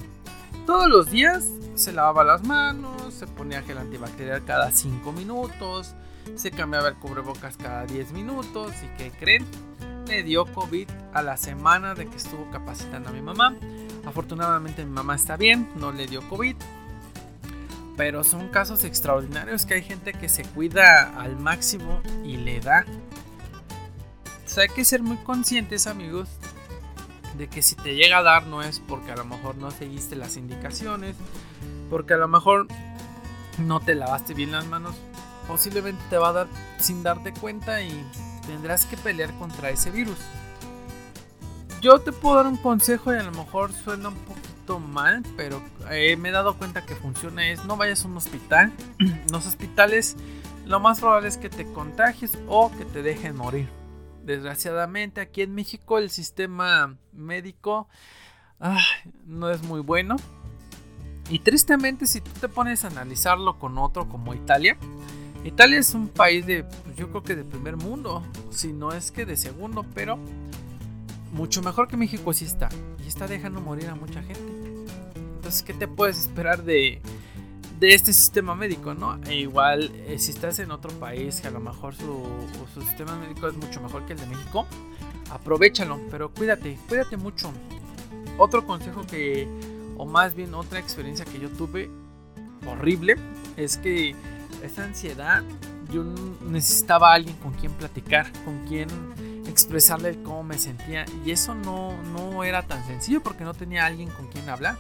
todos 0.65 0.87
los 0.87 1.11
días 1.11 1.45
se 1.75 1.91
lavaba 1.91 2.23
las 2.23 2.43
manos, 2.43 3.13
se 3.13 3.27
ponía 3.27 3.61
gel 3.61 3.77
antibacterial 3.77 4.43
cada 4.45 4.71
5 4.71 5.11
minutos, 5.11 5.93
se 6.35 6.51
cambiaba 6.51 6.89
el 6.89 6.95
cubrebocas 6.95 7.57
cada 7.57 7.85
10 7.85 8.11
minutos 8.11 8.73
y 8.83 8.97
que 8.97 9.11
creen, 9.11 9.45
le 10.07 10.23
dio 10.23 10.45
COVID 10.45 10.89
a 11.13 11.21
la 11.21 11.37
semana 11.37 11.95
de 11.95 12.07
que 12.07 12.17
estuvo 12.17 12.49
capacitando 12.51 13.09
a 13.09 13.13
mi 13.13 13.21
mamá. 13.21 13.55
Afortunadamente 14.05 14.83
mi 14.83 14.91
mamá 14.91 15.15
está 15.15 15.37
bien, 15.37 15.69
no 15.75 15.91
le 15.91 16.07
dio 16.07 16.27
COVID. 16.29 16.55
Pero 17.97 18.23
son 18.23 18.49
casos 18.49 18.83
extraordinarios 18.83 19.65
que 19.65 19.75
hay 19.75 19.81
gente 19.81 20.13
que 20.13 20.27
se 20.27 20.43
cuida 20.43 21.19
al 21.19 21.37
máximo 21.37 22.01
y 22.23 22.37
le 22.37 22.59
da. 22.59 22.85
hay 24.57 24.69
que 24.69 24.85
ser 24.85 25.01
muy 25.01 25.17
conscientes 25.17 25.87
amigos 25.87 26.29
de 27.37 27.47
que 27.47 27.61
si 27.61 27.75
te 27.75 27.95
llega 27.95 28.19
a 28.19 28.23
dar 28.23 28.47
no 28.47 28.61
es 28.61 28.79
porque 28.79 29.11
a 29.11 29.15
lo 29.15 29.25
mejor 29.25 29.55
no 29.57 29.71
seguiste 29.71 30.15
las 30.15 30.37
indicaciones, 30.37 31.15
porque 31.89 32.13
a 32.13 32.17
lo 32.17 32.27
mejor 32.27 32.67
no 33.57 33.79
te 33.79 33.95
lavaste 33.95 34.33
bien 34.33 34.51
las 34.51 34.65
manos, 34.67 34.95
posiblemente 35.47 36.03
te 36.09 36.17
va 36.17 36.29
a 36.29 36.33
dar 36.33 36.47
sin 36.79 37.03
darte 37.03 37.33
cuenta 37.33 37.81
y 37.81 38.05
tendrás 38.45 38.85
que 38.85 38.97
pelear 38.97 39.33
contra 39.37 39.69
ese 39.69 39.91
virus. 39.91 40.17
Yo 41.81 41.99
te 41.99 42.11
puedo 42.11 42.35
dar 42.37 42.47
un 42.47 42.57
consejo 42.57 43.13
y 43.13 43.17
a 43.17 43.23
lo 43.23 43.31
mejor 43.31 43.71
suena 43.73 44.09
un 44.09 44.15
poquito 44.15 44.79
mal, 44.79 45.23
pero 45.37 45.61
eh, 45.91 46.15
me 46.17 46.29
he 46.29 46.31
dado 46.31 46.57
cuenta 46.57 46.85
que 46.85 46.95
funciona 46.95 47.49
es 47.49 47.65
no 47.65 47.77
vayas 47.77 48.03
a 48.03 48.07
un 48.07 48.17
hospital. 48.17 48.71
Los 49.31 49.45
hospitales 49.45 50.15
lo 50.65 50.79
más 50.79 50.99
probable 50.99 51.27
es 51.27 51.37
que 51.37 51.49
te 51.49 51.65
contagies 51.71 52.37
o 52.47 52.71
que 52.71 52.85
te 52.85 53.03
dejen 53.03 53.35
morir. 53.35 53.69
Desgraciadamente 54.23 55.21
aquí 55.21 55.43
en 55.43 55.53
México 55.53 55.99
el 55.99 56.09
sistema 56.09 56.97
médico 57.13 57.87
no 59.25 59.51
es 59.51 59.61
muy 59.63 59.81
bueno. 59.81 60.15
Y 61.29 61.39
tristemente 61.39 62.07
si 62.07 62.21
tú 62.21 62.31
te 62.39 62.49
pones 62.49 62.83
a 62.83 62.87
analizarlo 62.87 63.59
con 63.59 63.77
otro 63.77 64.09
como 64.09 64.33
Italia, 64.33 64.77
Italia 65.45 65.77
es 65.77 65.93
un 65.93 66.07
país 66.07 66.45
de, 66.47 66.63
pues, 66.63 66.95
yo 66.97 67.07
creo 67.09 67.21
que 67.21 67.35
de 67.35 67.43
primer 67.43 67.77
mundo, 67.77 68.23
si 68.49 68.73
no 68.73 68.91
es 68.91 69.11
que 69.11 69.27
de 69.27 69.37
segundo, 69.37 69.85
pero 69.93 70.17
mucho 71.33 71.61
mejor 71.61 71.87
que 71.87 71.97
México 71.97 72.33
sí 72.33 72.45
está. 72.45 72.67
Y 73.03 73.07
está 73.07 73.27
dejando 73.27 73.61
morir 73.61 73.87
a 73.89 73.95
mucha 73.95 74.23
gente. 74.23 74.41
Entonces, 75.35 75.61
¿qué 75.61 75.73
te 75.73 75.87
puedes 75.87 76.17
esperar 76.17 76.63
de, 76.63 76.99
de 77.79 77.93
este 77.93 78.11
sistema 78.11 78.55
médico, 78.55 78.95
no? 78.95 79.21
E 79.25 79.35
igual, 79.35 79.91
eh, 80.07 80.17
si 80.17 80.31
estás 80.31 80.57
en 80.57 80.71
otro 80.71 80.89
país 80.93 81.41
que 81.41 81.47
a 81.47 81.51
lo 81.51 81.59
mejor 81.59 81.93
su, 81.93 82.23
su 82.73 82.81
sistema 82.81 83.15
médico 83.15 83.47
es 83.47 83.55
mucho 83.55 83.79
mejor 83.81 84.03
que 84.07 84.13
el 84.13 84.19
de 84.19 84.25
México, 84.25 84.65
aprovechalo, 85.29 85.99
pero 86.09 86.33
cuídate, 86.33 86.75
cuídate 86.89 87.17
mucho. 87.17 87.53
Otro 88.39 88.65
consejo 88.65 89.05
que, 89.05 89.47
o 89.95 90.07
más 90.07 90.33
bien 90.33 90.55
otra 90.55 90.79
experiencia 90.79 91.23
que 91.23 91.37
yo 91.37 91.49
tuve 91.49 91.91
horrible, 92.65 93.17
es 93.57 93.77
que 93.77 94.15
esa 94.63 94.83
ansiedad, 94.83 95.43
yo 95.91 96.03
necesitaba 96.41 97.11
a 97.11 97.15
alguien 97.15 97.35
con 97.37 97.53
quien 97.53 97.71
platicar, 97.73 98.31
con 98.43 98.65
quien 98.65 98.89
expresarle 99.47 100.21
cómo 100.23 100.43
me 100.43 100.57
sentía. 100.57 101.05
Y 101.25 101.31
eso 101.31 101.55
no, 101.55 102.01
no 102.03 102.43
era 102.43 102.63
tan 102.63 102.85
sencillo 102.85 103.21
porque 103.21 103.43
no 103.43 103.53
tenía 103.53 103.85
alguien 103.85 104.09
con 104.09 104.27
quien 104.27 104.49
hablar. 104.49 104.77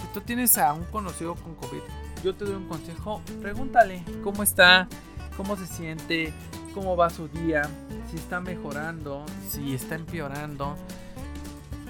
Si 0.00 0.06
tú 0.12 0.20
tienes 0.20 0.58
a 0.58 0.72
un 0.72 0.84
conocido 0.84 1.34
con 1.34 1.54
COVID, 1.54 1.82
yo 2.24 2.34
te 2.34 2.44
doy 2.44 2.54
un 2.54 2.68
consejo, 2.68 3.22
pregúntale 3.40 4.02
cómo 4.22 4.42
está, 4.42 4.88
cómo 5.36 5.56
se 5.56 5.66
siente, 5.66 6.32
cómo 6.74 6.96
va 6.96 7.10
su 7.10 7.28
día, 7.28 7.62
si 8.10 8.16
está 8.16 8.40
mejorando, 8.40 9.24
si 9.48 9.74
está 9.74 9.94
empeorando. 9.94 10.76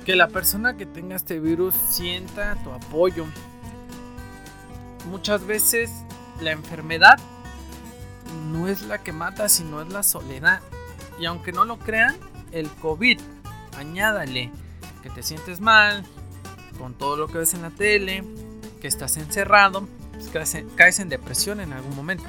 Que 0.05 0.17
la 0.17 0.29
persona 0.29 0.77
que 0.77 0.87
tenga 0.87 1.17
este 1.17 1.41
virus 1.41 1.75
sienta 1.75 2.57
tu 2.62 2.71
apoyo. 2.71 3.27
Muchas 5.11 5.47
veces 5.47 5.91
la 6.40 6.52
enfermedad 6.52 7.18
no 8.52 8.68
es 8.68 8.82
la 8.82 8.99
que 8.99 9.12
mata, 9.12 9.49
sino 9.49 9.80
es 9.82 9.88
la 9.92 10.02
soledad. 10.02 10.61
Y 11.18 11.26
aunque 11.26 11.52
no 11.52 11.64
lo 11.64 11.78
crean, 11.78 12.16
el 12.52 12.68
COVID, 12.68 13.20
añádale 13.76 14.50
que 15.02 15.11
te 15.11 15.23
sientes 15.23 15.61
mal 15.61 16.04
con 16.78 16.94
todo 16.94 17.16
lo 17.16 17.28
que 17.28 17.38
ves 17.38 17.54
en 17.54 17.62
la 17.62 17.70
tele, 17.70 18.25
que 18.80 18.88
estás 18.88 19.16
encerrado, 19.16 19.87
pues 20.12 20.30
caes 20.76 20.99
en 20.99 21.09
depresión 21.09 21.61
en 21.61 21.73
algún 21.73 21.94
momento. 21.94 22.25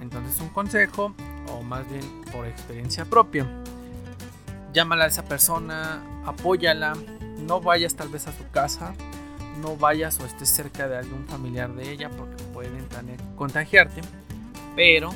Entonces 0.00 0.40
un 0.40 0.48
consejo, 0.50 1.14
o 1.50 1.62
más 1.62 1.88
bien 1.88 2.02
por 2.32 2.46
experiencia 2.46 3.04
propia, 3.04 3.46
llámala 4.72 5.04
a 5.04 5.08
esa 5.08 5.24
persona, 5.24 6.02
apóyala, 6.26 6.94
no 7.38 7.60
vayas 7.60 7.94
tal 7.94 8.08
vez 8.08 8.26
a 8.26 8.32
su 8.32 8.48
casa, 8.50 8.94
no 9.60 9.76
vayas 9.76 10.18
o 10.20 10.26
estés 10.26 10.48
cerca 10.48 10.88
de 10.88 10.98
algún 10.98 11.26
familiar 11.26 11.72
de 11.74 11.90
ella 11.92 12.10
porque 12.10 12.42
pueden 12.44 12.86
contagiarte. 13.36 14.00
Pero 14.76 15.12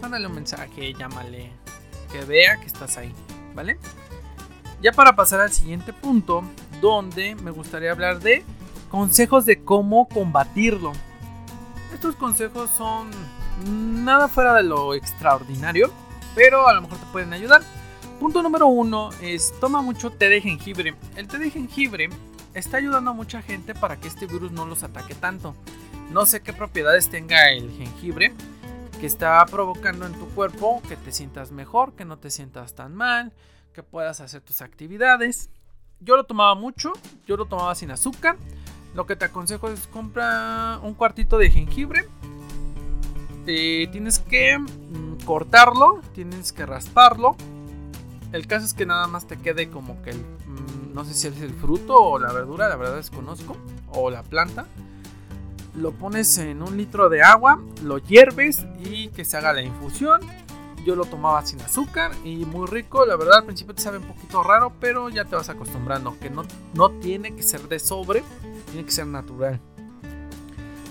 mándale 0.00 0.26
un 0.26 0.34
mensaje, 0.34 0.94
llámale, 0.94 1.50
que 2.12 2.24
vea 2.24 2.56
que 2.58 2.66
estás 2.66 2.96
ahí, 2.96 3.12
¿vale? 3.54 3.78
Ya 4.82 4.92
para 4.92 5.16
pasar 5.16 5.40
al 5.40 5.52
siguiente 5.52 5.92
punto, 5.92 6.42
donde 6.80 7.34
me 7.36 7.50
gustaría 7.50 7.90
hablar 7.90 8.20
de 8.20 8.44
consejos 8.90 9.46
de 9.46 9.62
cómo 9.62 10.08
combatirlo. 10.08 10.92
Estos 11.94 12.14
consejos 12.16 12.70
son 12.76 13.10
nada 14.04 14.28
fuera 14.28 14.54
de 14.54 14.62
lo 14.62 14.94
extraordinario, 14.94 15.90
pero 16.34 16.68
a 16.68 16.74
lo 16.74 16.82
mejor 16.82 16.98
te 16.98 17.06
pueden 17.06 17.32
ayudar. 17.32 17.62
Punto 18.20 18.42
número 18.42 18.66
uno 18.66 19.10
es 19.20 19.52
toma 19.60 19.82
mucho 19.82 20.10
té 20.10 20.28
de 20.28 20.40
jengibre. 20.40 20.94
El 21.16 21.26
té 21.28 21.38
de 21.38 21.50
jengibre 21.50 22.08
está 22.58 22.78
ayudando 22.78 23.10
a 23.10 23.14
mucha 23.14 23.42
gente 23.42 23.74
para 23.74 23.98
que 23.98 24.08
este 24.08 24.26
virus 24.26 24.50
no 24.50 24.66
los 24.66 24.82
ataque 24.82 25.14
tanto. 25.14 25.54
No 26.10 26.24
sé 26.24 26.40
qué 26.40 26.52
propiedades 26.52 27.10
tenga 27.10 27.50
el 27.50 27.70
jengibre 27.70 28.32
que 28.98 29.06
está 29.06 29.44
provocando 29.46 30.06
en 30.06 30.14
tu 30.14 30.26
cuerpo 30.30 30.80
que 30.88 30.96
te 30.96 31.12
sientas 31.12 31.52
mejor, 31.52 31.92
que 31.92 32.06
no 32.06 32.18
te 32.18 32.30
sientas 32.30 32.74
tan 32.74 32.94
mal, 32.94 33.32
que 33.74 33.82
puedas 33.82 34.20
hacer 34.20 34.40
tus 34.40 34.62
actividades. 34.62 35.50
Yo 36.00 36.16
lo 36.16 36.24
tomaba 36.24 36.54
mucho, 36.54 36.92
yo 37.26 37.36
lo 37.36 37.44
tomaba 37.44 37.74
sin 37.74 37.90
azúcar. 37.90 38.36
Lo 38.94 39.04
que 39.06 39.16
te 39.16 39.26
aconsejo 39.26 39.68
es 39.68 39.86
compra 39.88 40.80
un 40.82 40.94
cuartito 40.94 41.36
de 41.36 41.50
jengibre. 41.50 42.08
Eh, 43.46 43.86
tienes 43.92 44.18
que 44.18 44.58
mm, 44.58 45.24
cortarlo, 45.26 46.00
tienes 46.14 46.52
que 46.52 46.64
rasparlo. 46.64 47.36
El 48.32 48.46
caso 48.46 48.64
es 48.64 48.72
que 48.72 48.86
nada 48.86 49.06
más 49.06 49.26
te 49.26 49.36
quede 49.36 49.68
como 49.68 50.00
que 50.02 50.10
el, 50.10 50.24
no 50.96 51.04
sé 51.04 51.12
si 51.12 51.28
es 51.28 51.42
el 51.42 51.52
fruto 51.52 51.94
o 51.94 52.18
la 52.18 52.32
verdura, 52.32 52.70
la 52.70 52.76
verdad 52.76 52.96
desconozco, 52.96 53.54
o 53.92 54.08
la 54.08 54.22
planta. 54.22 54.66
Lo 55.74 55.92
pones 55.92 56.38
en 56.38 56.62
un 56.62 56.78
litro 56.78 57.10
de 57.10 57.22
agua, 57.22 57.60
lo 57.82 57.98
hierves 57.98 58.64
y 58.82 59.08
que 59.08 59.26
se 59.26 59.36
haga 59.36 59.52
la 59.52 59.60
infusión. 59.60 60.22
Yo 60.86 60.96
lo 60.96 61.04
tomaba 61.04 61.44
sin 61.44 61.60
azúcar 61.60 62.12
y 62.24 62.46
muy 62.46 62.66
rico. 62.66 63.04
La 63.04 63.16
verdad 63.16 63.40
al 63.40 63.44
principio 63.44 63.74
te 63.74 63.82
sabe 63.82 63.98
un 63.98 64.04
poquito 64.04 64.42
raro, 64.42 64.72
pero 64.80 65.10
ya 65.10 65.26
te 65.26 65.36
vas 65.36 65.50
acostumbrando. 65.50 66.18
Que 66.18 66.30
no, 66.30 66.44
no 66.72 66.90
tiene 66.92 67.36
que 67.36 67.42
ser 67.42 67.68
de 67.68 67.78
sobre, 67.78 68.24
tiene 68.70 68.86
que 68.86 68.92
ser 68.92 69.06
natural. 69.06 69.60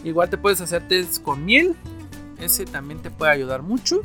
Igual 0.03 0.29
te 0.29 0.37
puedes 0.37 0.61
hacer 0.61 0.87
test 0.87 1.23
con 1.23 1.43
miel. 1.43 1.75
Ese 2.37 2.65
también 2.65 3.01
te 3.01 3.09
puede 3.09 3.31
ayudar 3.31 3.63
mucho. 3.63 4.01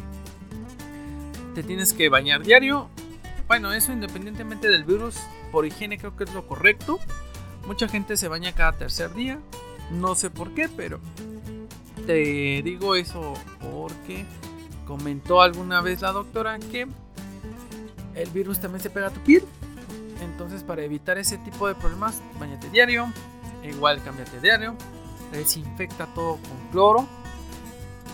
Te 1.55 1.63
tienes 1.63 1.93
que 1.93 2.09
bañar 2.09 2.43
diario. 2.43 2.89
Bueno, 3.51 3.73
eso 3.73 3.91
independientemente 3.91 4.69
del 4.69 4.85
virus, 4.85 5.17
por 5.51 5.67
higiene 5.67 5.99
creo 5.99 6.15
que 6.15 6.23
es 6.23 6.33
lo 6.33 6.47
correcto. 6.47 7.01
Mucha 7.67 7.89
gente 7.89 8.17
se 8.17 8.29
baña 8.29 8.55
cada 8.55 8.71
tercer 8.71 9.13
día. 9.13 9.41
No 9.91 10.15
sé 10.15 10.31
por 10.31 10.55
qué, 10.55 10.69
pero 10.69 11.01
te 12.07 12.63
digo 12.63 12.95
eso 12.95 13.35
porque 13.61 14.25
comentó 14.87 15.43
alguna 15.43 15.81
vez 15.81 16.01
la 16.01 16.13
doctora 16.13 16.61
que 16.61 16.87
el 18.15 18.31
virus 18.31 18.61
también 18.61 18.81
se 18.81 18.89
pega 18.89 19.09
a 19.09 19.11
tu 19.11 19.19
piel. 19.19 19.43
Entonces, 20.21 20.63
para 20.63 20.85
evitar 20.85 21.19
ese 21.19 21.37
tipo 21.39 21.67
de 21.67 21.75
problemas, 21.75 22.23
bañate 22.39 22.71
diario. 22.71 23.13
Igual, 23.65 24.01
cámbiate 24.05 24.41
diario 24.41 24.77
desinfecta 25.33 26.07
todo 26.15 26.37
con 26.37 26.71
cloro. 26.71 27.09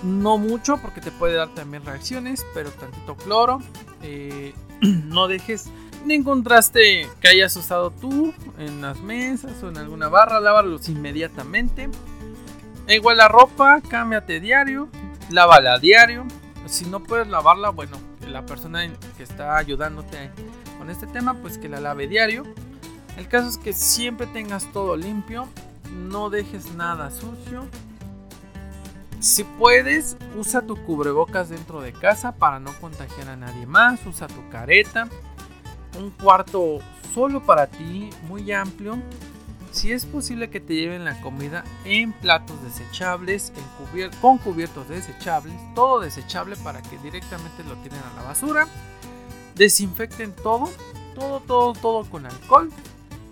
No 0.02 0.38
mucho 0.38 0.78
porque 0.78 1.02
te 1.02 1.10
puede 1.10 1.34
dar 1.34 1.54
también 1.54 1.84
reacciones, 1.84 2.42
pero 2.54 2.70
tantito 2.70 3.16
cloro. 3.16 3.60
Eh, 4.02 4.54
no 4.80 5.28
dejes 5.28 5.70
ningún 6.04 6.44
traste 6.44 7.08
que 7.20 7.28
hayas 7.28 7.56
usado 7.56 7.90
tú 7.90 8.32
en 8.58 8.80
las 8.80 9.00
mesas 9.00 9.62
o 9.62 9.68
en 9.68 9.78
alguna 9.78 10.08
barra, 10.08 10.40
lávalos 10.40 10.88
inmediatamente. 10.88 11.88
E 12.86 12.96
igual 12.96 13.16
la 13.16 13.28
ropa, 13.28 13.80
cámbiate 13.80 14.40
diario, 14.40 14.88
lávala 15.30 15.78
diario. 15.78 16.24
Si 16.66 16.84
no 16.84 17.02
puedes 17.02 17.28
lavarla, 17.28 17.70
bueno, 17.70 17.96
la 18.28 18.46
persona 18.46 18.88
que 19.16 19.22
está 19.22 19.56
ayudándote 19.56 20.30
con 20.78 20.90
este 20.90 21.06
tema, 21.06 21.34
pues 21.34 21.58
que 21.58 21.68
la 21.68 21.80
lave 21.80 22.06
diario. 22.06 22.44
El 23.16 23.28
caso 23.28 23.48
es 23.48 23.58
que 23.58 23.72
siempre 23.72 24.26
tengas 24.26 24.70
todo 24.72 24.96
limpio 24.96 25.48
no 25.96 26.30
dejes 26.30 26.74
nada 26.74 27.10
sucio. 27.10 27.66
Si 29.20 29.44
puedes, 29.44 30.16
usa 30.36 30.62
tu 30.62 30.76
cubrebocas 30.84 31.48
dentro 31.48 31.80
de 31.80 31.92
casa 31.92 32.32
para 32.32 32.60
no 32.60 32.72
contagiar 32.80 33.28
a 33.30 33.36
nadie 33.36 33.66
más. 33.66 34.04
Usa 34.06 34.26
tu 34.26 34.48
careta. 34.50 35.08
Un 35.98 36.10
cuarto 36.10 36.78
solo 37.14 37.42
para 37.42 37.66
ti, 37.66 38.10
muy 38.28 38.52
amplio. 38.52 38.98
Si 39.72 39.92
es 39.92 40.06
posible 40.06 40.48
que 40.48 40.60
te 40.60 40.74
lleven 40.74 41.04
la 41.04 41.20
comida 41.20 41.64
en 41.84 42.12
platos 42.12 42.62
desechables, 42.62 43.52
con 44.20 44.38
cubiertos 44.38 44.88
desechables, 44.88 45.54
todo 45.74 46.00
desechable 46.00 46.56
para 46.56 46.82
que 46.82 46.98
directamente 46.98 47.64
lo 47.64 47.74
tiren 47.76 47.98
a 47.98 48.16
la 48.16 48.22
basura. 48.22 48.68
Desinfecten 49.54 50.32
todo, 50.32 50.70
todo, 51.14 51.40
todo, 51.40 51.72
todo 51.72 52.04
con 52.10 52.26
alcohol. 52.26 52.70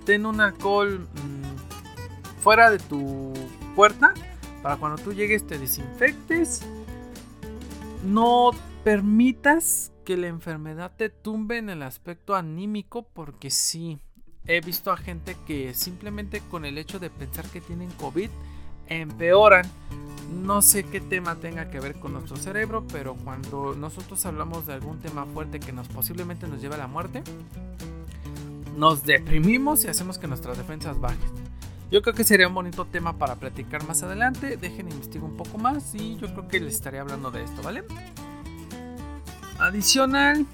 Ten 0.06 0.26
un 0.26 0.40
alcohol 0.40 1.00
mm, 1.00 2.40
fuera 2.42 2.70
de 2.70 2.78
tu 2.78 3.32
puerta 3.74 4.12
para 4.64 4.78
cuando 4.78 4.96
tú 5.02 5.12
llegues 5.12 5.46
te 5.46 5.58
desinfectes. 5.58 6.62
No 8.02 8.52
permitas 8.82 9.92
que 10.06 10.16
la 10.16 10.28
enfermedad 10.28 10.90
te 10.96 11.10
tumbe 11.10 11.58
en 11.58 11.68
el 11.68 11.82
aspecto 11.82 12.34
anímico 12.34 13.02
porque 13.02 13.50
sí, 13.50 13.98
he 14.46 14.62
visto 14.62 14.90
a 14.90 14.96
gente 14.96 15.36
que 15.46 15.74
simplemente 15.74 16.40
con 16.50 16.64
el 16.64 16.78
hecho 16.78 16.98
de 16.98 17.10
pensar 17.10 17.44
que 17.50 17.60
tienen 17.60 17.90
COVID 17.90 18.30
empeoran. 18.86 19.66
No 20.32 20.62
sé 20.62 20.84
qué 20.84 21.02
tema 21.02 21.36
tenga 21.36 21.70
que 21.70 21.78
ver 21.78 21.96
con 21.96 22.14
nuestro 22.14 22.36
cerebro, 22.38 22.86
pero 22.90 23.16
cuando 23.16 23.74
nosotros 23.74 24.24
hablamos 24.24 24.66
de 24.66 24.72
algún 24.72 24.98
tema 24.98 25.26
fuerte 25.26 25.60
que 25.60 25.72
nos 25.72 25.88
posiblemente 25.88 26.48
nos 26.48 26.62
lleve 26.62 26.76
a 26.76 26.78
la 26.78 26.86
muerte, 26.86 27.22
nos 28.78 29.02
deprimimos 29.02 29.84
y 29.84 29.88
hacemos 29.88 30.16
que 30.16 30.26
nuestras 30.26 30.56
defensas 30.56 30.98
bajen. 30.98 31.53
Yo 31.90 32.02
creo 32.02 32.14
que 32.14 32.24
sería 32.24 32.48
un 32.48 32.54
bonito 32.54 32.86
tema 32.86 33.18
para 33.18 33.36
platicar 33.36 33.86
más 33.86 34.02
adelante. 34.02 34.56
Dejen 34.56 34.90
investigar 34.90 35.24
un 35.24 35.36
poco 35.36 35.58
más 35.58 35.94
y 35.94 36.16
yo 36.16 36.28
creo 36.32 36.48
que 36.48 36.60
les 36.60 36.74
estaré 36.74 36.98
hablando 36.98 37.30
de 37.30 37.44
esto, 37.44 37.62
¿vale? 37.62 37.84
Adicional, 39.58 40.46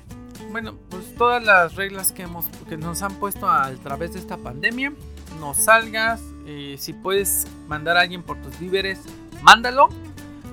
bueno, 0.51 0.77
pues 0.91 1.15
todas 1.15 1.43
las 1.43 1.77
reglas 1.77 2.13
que, 2.13 2.23
hemos, 2.23 2.47
que 2.69 2.77
nos 2.77 3.03
han 3.03 3.15
puesto 3.15 3.49
a 3.49 3.71
través 3.83 4.13
de 4.13 4.19
esta 4.19 4.37
pandemia. 4.37 4.93
No 5.39 5.55
salgas, 5.55 6.21
eh, 6.47 6.77
si 6.79 6.93
puedes 6.93 7.47
mandar 7.69 7.97
a 7.97 8.01
alguien 8.01 8.23
por 8.23 8.37
tus 8.43 8.59
víveres, 8.59 9.01
mándalo. 9.43 9.89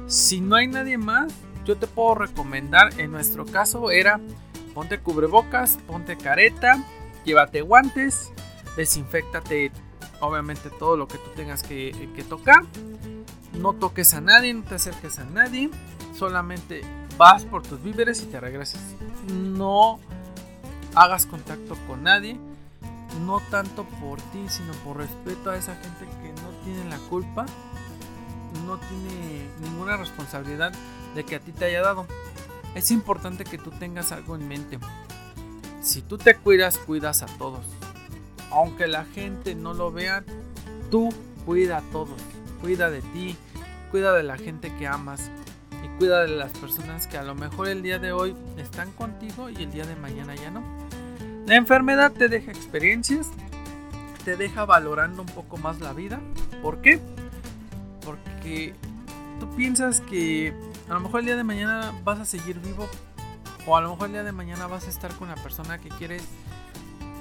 Si 0.07 0.39
no 0.39 0.55
hay 0.55 0.67
nadie 0.67 0.97
más, 0.97 1.33
yo 1.65 1.75
te 1.75 1.87
puedo 1.87 2.15
recomendar, 2.15 2.97
en 2.97 3.11
nuestro 3.11 3.45
caso 3.45 3.91
era 3.91 4.21
ponte 4.73 4.99
cubrebocas, 4.99 5.79
ponte 5.85 6.15
careta, 6.15 6.81
llévate 7.25 7.61
guantes, 7.61 8.31
desinfectate 8.77 9.71
obviamente 10.19 10.69
todo 10.69 10.97
lo 10.97 11.07
que 11.07 11.17
tú 11.17 11.29
tengas 11.35 11.63
que, 11.63 12.25
tocar. 12.27 12.63
No 13.53 13.73
toques 13.73 14.13
a 14.13 14.21
nadie, 14.21 14.53
no 14.53 14.63
te 14.63 14.75
acerques 14.75 15.19
a 15.19 15.25
nadie. 15.25 15.69
Solamente 16.15 16.81
vas 17.17 17.45
por 17.45 17.63
tus 17.63 17.81
víveres 17.81 18.21
y 18.21 18.25
te 18.25 18.39
regresas. 18.39 18.81
No 19.27 19.99
hagas 20.95 21.25
contacto 21.25 21.75
con 21.87 22.03
nadie. 22.03 22.37
No 23.25 23.39
tanto 23.49 23.83
por 23.85 24.21
ti, 24.21 24.43
sino 24.47 24.73
por 24.83 24.97
respeto 24.97 25.49
a 25.49 25.57
esa 25.57 25.75
gente 25.75 26.05
que 26.21 26.41
no 26.41 26.49
tiene 26.63 26.89
la 26.89 26.97
culpa. 27.09 27.45
No 28.65 28.77
tiene 28.77 29.47
ninguna 29.61 29.97
responsabilidad 29.97 30.71
de 31.15 31.23
que 31.23 31.35
a 31.35 31.39
ti 31.39 31.51
te 31.51 31.65
haya 31.65 31.81
dado. 31.81 32.05
Es 32.75 32.91
importante 32.91 33.43
que 33.43 33.57
tú 33.57 33.71
tengas 33.71 34.11
algo 34.11 34.35
en 34.35 34.47
mente. 34.47 34.77
Si 35.81 36.01
tú 36.01 36.17
te 36.17 36.35
cuidas, 36.35 36.77
cuidas 36.77 37.23
a 37.23 37.25
todos 37.25 37.76
aunque 38.51 38.87
la 38.87 39.05
gente 39.05 39.55
no 39.55 39.73
lo 39.73 39.91
vea, 39.91 40.23
tú 40.89 41.09
cuida 41.45 41.77
a 41.77 41.81
todos. 41.81 42.21
Cuida 42.61 42.89
de 42.89 43.01
ti, 43.01 43.35
cuida 43.91 44.13
de 44.13 44.23
la 44.23 44.37
gente 44.37 44.73
que 44.77 44.87
amas 44.87 45.29
y 45.83 45.87
cuida 45.99 46.21
de 46.21 46.29
las 46.29 46.51
personas 46.53 47.07
que 47.07 47.17
a 47.17 47.23
lo 47.23 47.35
mejor 47.35 47.67
el 47.67 47.81
día 47.81 47.99
de 47.99 48.11
hoy 48.11 48.35
están 48.57 48.91
contigo 48.91 49.49
y 49.49 49.63
el 49.63 49.71
día 49.71 49.85
de 49.85 49.95
mañana 49.95 50.35
ya 50.35 50.51
no. 50.51 50.63
La 51.45 51.55
enfermedad 51.55 52.11
te 52.11 52.27
deja 52.27 52.51
experiencias, 52.51 53.29
te 54.25 54.35
deja 54.35 54.65
valorando 54.65 55.21
un 55.21 55.29
poco 55.29 55.57
más 55.57 55.79
la 55.79 55.93
vida. 55.93 56.19
¿Por 56.61 56.81
qué? 56.81 56.99
Porque 58.03 58.73
tú 59.39 59.49
piensas 59.55 60.01
que 60.01 60.53
a 60.89 60.93
lo 60.93 60.99
mejor 60.99 61.21
el 61.21 61.27
día 61.27 61.37
de 61.37 61.43
mañana 61.43 61.93
vas 62.03 62.19
a 62.19 62.25
seguir 62.25 62.59
vivo 62.59 62.87
o 63.65 63.77
a 63.77 63.81
lo 63.81 63.91
mejor 63.91 64.07
el 64.07 64.13
día 64.13 64.23
de 64.23 64.31
mañana 64.31 64.67
vas 64.67 64.87
a 64.87 64.89
estar 64.89 65.13
con 65.15 65.29
la 65.29 65.35
persona 65.35 65.77
que 65.77 65.89
quieres 65.89 66.23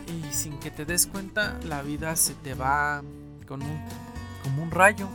y 0.07 0.33
sin 0.33 0.59
que 0.59 0.71
te 0.71 0.85
des 0.85 1.07
cuenta 1.07 1.59
la 1.64 1.83
vida 1.83 2.16
se 2.16 2.35
te 2.35 2.55
va 2.55 3.03
con 3.47 3.62
un, 3.62 3.81
como 4.42 4.62
un 4.62 4.71
rayo, 4.71 5.09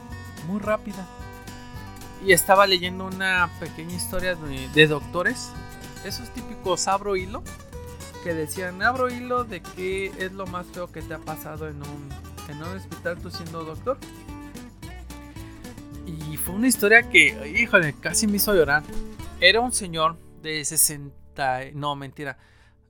muy 0.48 0.60
rápida. 0.60 1.08
Y 2.26 2.34
estaba 2.34 2.68
leyendo 2.68 3.06
una 3.06 3.50
pequeña 3.60 3.96
historia 3.96 4.36
de, 4.36 4.88
doctores, 4.88 5.50
esos 6.06 6.30
típicos 6.30 6.88
abro 6.88 7.16
hilo, 7.16 7.44
que 8.24 8.34
decían 8.34 8.84
abro 8.84 9.10
hilo 9.10 9.44
de 9.44 9.62
qué 9.62 10.12
es 10.20 10.32
lo 10.32 10.46
más 10.46 10.68
feo 10.68 10.92
que 10.92 11.02
te 11.02 11.16
ha 11.16 11.20
pasado 11.20 11.68
en 11.68 11.78
un, 11.78 12.10
en 12.50 12.58
un 12.58 12.78
hospital 12.78 13.18
tú 13.18 13.32
siendo 13.32 13.64
doctor. 13.64 13.98
Y 16.06 16.38
fue 16.38 16.56
una 16.56 16.68
historia 16.68 17.10
que, 17.10 17.54
híjole, 17.58 17.94
casi 17.94 18.28
me 18.28 18.38
hizo 18.38 18.54
llorar. 18.54 18.84
Era 19.40 19.60
un 19.62 19.72
señor 19.72 20.18
de 20.44 20.64
60, 20.64 21.72
no 21.74 21.96
mentira, 21.96 22.38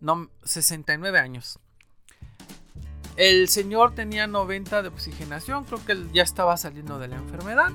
no, 0.01 0.29
69 0.43 1.19
años. 1.19 1.59
El 3.17 3.49
señor 3.49 3.93
tenía 3.93 4.25
90 4.27 4.83
de 4.83 4.87
oxigenación, 4.87 5.65
creo 5.65 5.85
que 5.85 6.07
ya 6.13 6.23
estaba 6.23 6.55
saliendo 6.57 6.97
de 6.97 7.07
la 7.07 7.17
enfermedad. 7.17 7.71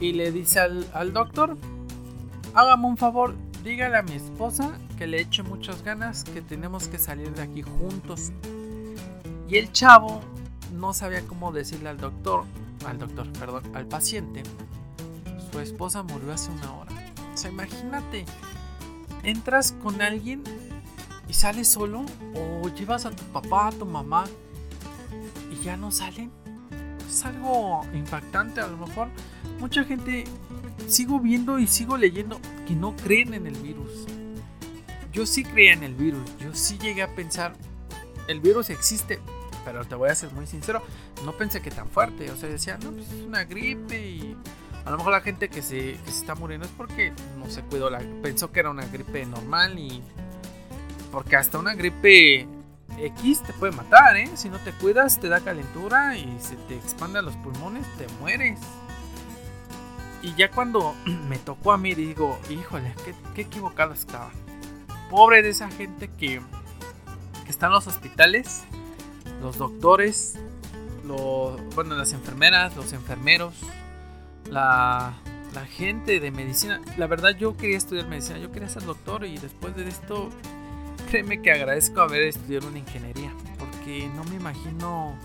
Y 0.00 0.12
le 0.12 0.32
dice 0.32 0.60
al, 0.60 1.12
doctor, 1.12 1.56
hágame 2.52 2.86
un 2.86 2.96
favor, 2.96 3.34
dígale 3.62 3.96
a 3.96 4.02
mi 4.02 4.14
esposa 4.14 4.78
que 4.98 5.06
le 5.06 5.20
eche 5.20 5.42
muchas 5.42 5.82
ganas, 5.82 6.24
que 6.24 6.42
tenemos 6.42 6.88
que 6.88 6.98
salir 6.98 7.32
de 7.32 7.42
aquí 7.42 7.62
juntos. 7.62 8.32
Y 9.48 9.56
el 9.56 9.70
chavo 9.72 10.20
no 10.72 10.92
sabía 10.92 11.22
cómo 11.22 11.52
decirle 11.52 11.88
al 11.88 11.98
doctor, 11.98 12.44
al 12.86 12.98
doctor, 12.98 13.32
perdón, 13.34 13.62
al 13.74 13.86
paciente, 13.86 14.42
su 15.52 15.60
esposa 15.60 16.02
murió 16.02 16.32
hace 16.32 16.50
una 16.50 16.74
hora. 16.74 16.92
O 17.32 17.36
sea, 17.36 17.50
imagínate, 17.50 18.24
entras 19.22 19.72
con 19.72 20.02
alguien 20.02 20.42
y 21.28 21.32
sales 21.32 21.68
solo 21.68 22.04
o 22.34 22.68
llevas 22.68 23.06
a 23.06 23.10
tu 23.10 23.24
papá, 23.24 23.68
a 23.68 23.72
tu 23.72 23.86
mamá 23.86 24.24
y 25.50 25.62
ya 25.64 25.76
no 25.76 25.90
salen. 25.90 26.30
Es 27.08 27.24
algo 27.24 27.82
impactante 27.94 28.60
a 28.60 28.66
lo 28.66 28.76
mejor. 28.76 29.08
Mucha 29.60 29.84
gente 29.84 30.24
sigo 30.86 31.20
viendo 31.20 31.58
y 31.58 31.66
sigo 31.66 31.96
leyendo 31.96 32.40
que 32.66 32.74
no 32.74 32.94
creen 32.96 33.34
en 33.34 33.46
el 33.46 33.56
virus. 33.56 34.06
Yo 35.12 35.26
sí 35.26 35.44
creía 35.44 35.72
en 35.72 35.84
el 35.84 35.94
virus. 35.94 36.28
Yo 36.38 36.54
sí 36.54 36.78
llegué 36.78 37.02
a 37.02 37.14
pensar, 37.14 37.54
el 38.26 38.40
virus 38.40 38.70
existe. 38.70 39.20
Pero 39.64 39.84
te 39.86 39.94
voy 39.94 40.10
a 40.10 40.14
ser 40.14 40.30
muy 40.32 40.46
sincero, 40.46 40.82
no 41.24 41.32
pensé 41.32 41.62
que 41.62 41.70
tan 41.70 41.88
fuerte. 41.88 42.30
O 42.30 42.36
sea, 42.36 42.50
decía, 42.50 42.78
no, 42.82 42.90
pues 42.90 43.10
es 43.10 43.22
una 43.22 43.44
gripe 43.44 43.98
y 43.98 44.36
a 44.84 44.90
lo 44.90 44.98
mejor 44.98 45.12
la 45.12 45.22
gente 45.22 45.48
que 45.48 45.62
se, 45.62 45.98
que 46.04 46.10
se 46.10 46.20
está 46.20 46.34
muriendo 46.34 46.66
es 46.66 46.72
porque 46.76 47.12
no 47.38 47.48
se 47.48 47.62
cuidó, 47.62 47.88
la, 47.88 48.00
pensó 48.22 48.52
que 48.52 48.60
era 48.60 48.70
una 48.70 48.84
gripe 48.84 49.24
normal 49.24 49.78
y 49.78 50.02
porque 51.14 51.36
hasta 51.36 51.58
una 51.58 51.74
gripe 51.74 52.46
X 52.98 53.42
te 53.42 53.52
puede 53.54 53.72
matar, 53.72 54.16
¿eh? 54.16 54.30
Si 54.34 54.48
no 54.48 54.58
te 54.58 54.72
cuidas, 54.72 55.20
te 55.20 55.28
da 55.28 55.40
calentura 55.40 56.16
y 56.16 56.38
se 56.40 56.56
te 56.56 56.74
expande 56.74 57.20
a 57.20 57.22
los 57.22 57.36
pulmones, 57.36 57.86
te 57.96 58.06
mueres. 58.20 58.58
Y 60.22 60.34
ya 60.34 60.50
cuando 60.50 60.94
me 61.28 61.38
tocó 61.38 61.72
a 61.72 61.78
mí, 61.78 61.94
digo, 61.94 62.38
híjole, 62.50 62.94
qué, 63.04 63.14
qué 63.34 63.42
equivocado 63.42 63.94
estaba. 63.94 64.30
Pobre 65.10 65.42
de 65.42 65.50
esa 65.50 65.70
gente 65.70 66.08
que, 66.08 66.40
que 67.44 67.50
está 67.50 67.66
en 67.66 67.72
los 67.72 67.86
hospitales, 67.86 68.64
los 69.40 69.58
doctores, 69.58 70.34
los, 71.06 71.60
bueno, 71.74 71.94
las 71.94 72.12
enfermeras, 72.12 72.74
los 72.76 72.92
enfermeros, 72.92 73.54
la, 74.50 75.14
la 75.54 75.66
gente 75.66 76.20
de 76.20 76.30
medicina. 76.30 76.80
La 76.96 77.06
verdad 77.06 77.30
yo 77.36 77.56
quería 77.56 77.76
estudiar 77.76 78.08
medicina, 78.08 78.38
yo 78.38 78.50
quería 78.50 78.68
ser 78.68 78.84
doctor 78.84 79.24
y 79.24 79.38
después 79.38 79.76
de 79.76 79.88
esto, 79.88 80.30
créeme 81.14 81.40
que 81.40 81.52
agradezco 81.52 82.00
haber 82.00 82.22
estudiado 82.22 82.66
una 82.66 82.80
ingeniería, 82.80 83.32
porque 83.56 84.10
no 84.16 84.24
me 84.24 84.34
imagino 84.34 85.16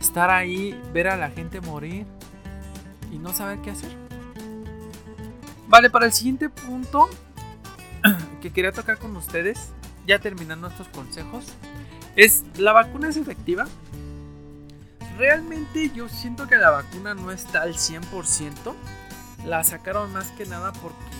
estar 0.00 0.30
ahí, 0.30 0.80
ver 0.92 1.08
a 1.08 1.16
la 1.16 1.30
gente 1.30 1.60
morir 1.60 2.06
y 3.10 3.18
no 3.18 3.32
saber 3.32 3.58
qué 3.58 3.72
hacer. 3.72 3.90
Vale, 5.66 5.90
para 5.90 6.06
el 6.06 6.12
siguiente 6.12 6.48
punto 6.48 7.10
que 8.40 8.52
quería 8.52 8.70
tocar 8.70 8.98
con 8.98 9.16
ustedes, 9.16 9.72
ya 10.06 10.20
terminando 10.20 10.68
estos 10.68 10.86
consejos, 10.90 11.46
es 12.14 12.44
¿la 12.56 12.72
vacuna 12.72 13.08
es 13.08 13.16
efectiva? 13.16 13.66
Realmente 15.18 15.90
yo 15.92 16.08
siento 16.08 16.46
que 16.46 16.56
la 16.56 16.70
vacuna 16.70 17.14
no 17.14 17.32
está 17.32 17.62
al 17.62 17.74
100%. 17.74 18.74
La 19.44 19.64
sacaron 19.64 20.12
más 20.12 20.30
que 20.30 20.46
nada 20.46 20.72
porque 20.72 21.15